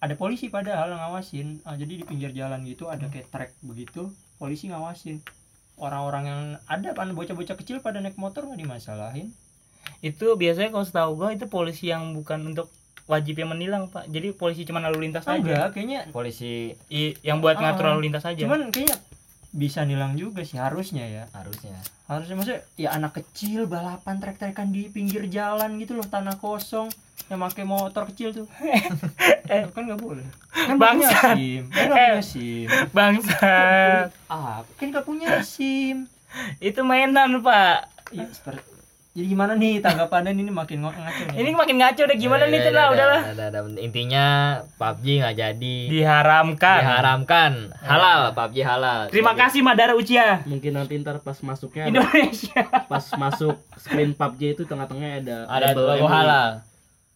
[0.00, 4.08] ada polisi padahal ngawasin Ah, jadi di pinggir jalan gitu ada kayak trek begitu
[4.40, 5.20] polisi ngawasin
[5.76, 6.42] orang-orang yang
[6.72, 9.28] ada kan bocah-bocah kecil pada naik motor nggak dimasalahin
[10.00, 12.72] Itu biasanya kalau setahu gua itu polisi yang bukan untuk
[13.04, 14.06] wajib yang menilang, Pak.
[14.06, 15.36] Jadi polisi cuma lalu lintas aja.
[15.36, 18.38] enggak kayaknya Polisi I- yang buat Ah, ngatur lalu lintas aja.
[18.38, 18.96] cuman kayaknya
[19.50, 21.78] bisa nilang juga sih harusnya ya harusnya.
[22.04, 26.90] harusnya maksudnya ya anak kecil balapan trek-trekan di pinggir jalan gitu loh tanah kosong
[27.24, 28.46] yang pakai motor kecil tuh
[29.48, 31.34] eh kan nggak boleh kan nggak punya Bangsat.
[31.34, 31.88] sim kan Eh.
[31.88, 34.06] punya sim Bangsat.
[34.26, 36.10] ah kan nggak punya sim
[36.58, 37.94] itu mainan, Pak.
[38.10, 38.66] Iya, seperti
[39.14, 42.64] jadi gimana nih tanggapannya ini makin ngaco nih Ini makin ngaco deh gimana nih Ya,
[42.64, 43.20] tuh ya, lah ya, udahlah.
[43.22, 43.60] ya, ya, ya.
[43.80, 44.24] Intinya
[44.74, 45.76] PUBG nggak jadi.
[45.86, 46.78] Diharamkan.
[46.80, 47.52] Diharamkan.
[47.78, 49.00] Halal, PUBG halal.
[49.08, 50.42] Terima kasih Madara Uchiha.
[50.44, 52.62] mungkin nanti ntar pas masuknya ada, Indonesia.
[52.90, 56.10] pas masuk screen PUBG itu tengah-tengahnya ada Ada label logo MUI.
[56.12, 56.48] halal.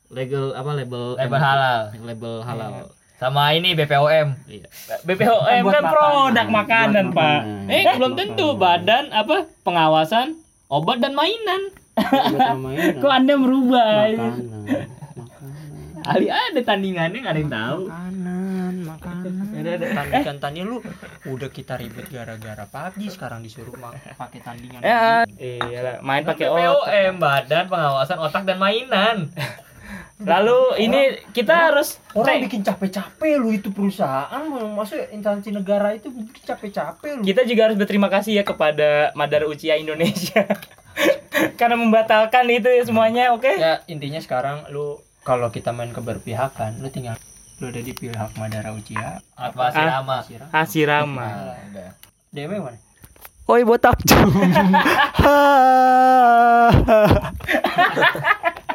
[0.09, 1.81] label apa label Label halal.
[2.01, 2.73] label halal
[3.13, 4.29] Sama ini BPOM.
[4.47, 4.71] iya
[5.03, 6.47] BPOM kan produk makanan.
[6.49, 7.41] makanan, Pak.
[7.43, 7.75] makanan.
[7.75, 10.39] Eh, belum tentu badan apa pengawasan
[10.69, 11.75] obat dan mainan.
[13.03, 14.09] Kok Anda berubah?
[14.15, 14.97] makanan makanan
[16.09, 17.81] Ali ada tandingannya nggak ada yang tahu.
[17.91, 19.33] makanan makanan.
[19.61, 20.37] Ada ada tandingan.
[20.41, 20.79] Tandingan lu
[21.29, 23.77] udah kita ribet gara-gara pagi sekarang disuruh
[24.17, 24.81] pakai tandingan.
[24.81, 27.21] Ya, Iya lah, main pakai otak.
[27.21, 29.29] Badan pengawasan otak dan mainan.
[30.19, 34.43] Lalu ini kita harus orang bikin capek-capek lu itu perusahaan
[34.75, 37.23] maksudnya instansi negara itu bikin capek-capek lu.
[37.23, 40.43] Kita juga harus berterima kasih ya kepada Madara Uchiha Indonesia
[41.55, 43.51] karena membatalkan itu ya semuanya, oke?
[43.51, 47.15] ya intinya sekarang lu kalau kita main keberpihakan lu tinggal
[47.59, 49.99] lu ada di pihak Madara Uchiha Apa Ah.
[49.99, 50.17] Rama?
[50.23, 50.47] Sirah.
[50.49, 51.27] Hasirama.
[51.27, 51.91] Nah, udah.
[52.31, 52.79] DM yang mana
[53.47, 53.95] Oi botak.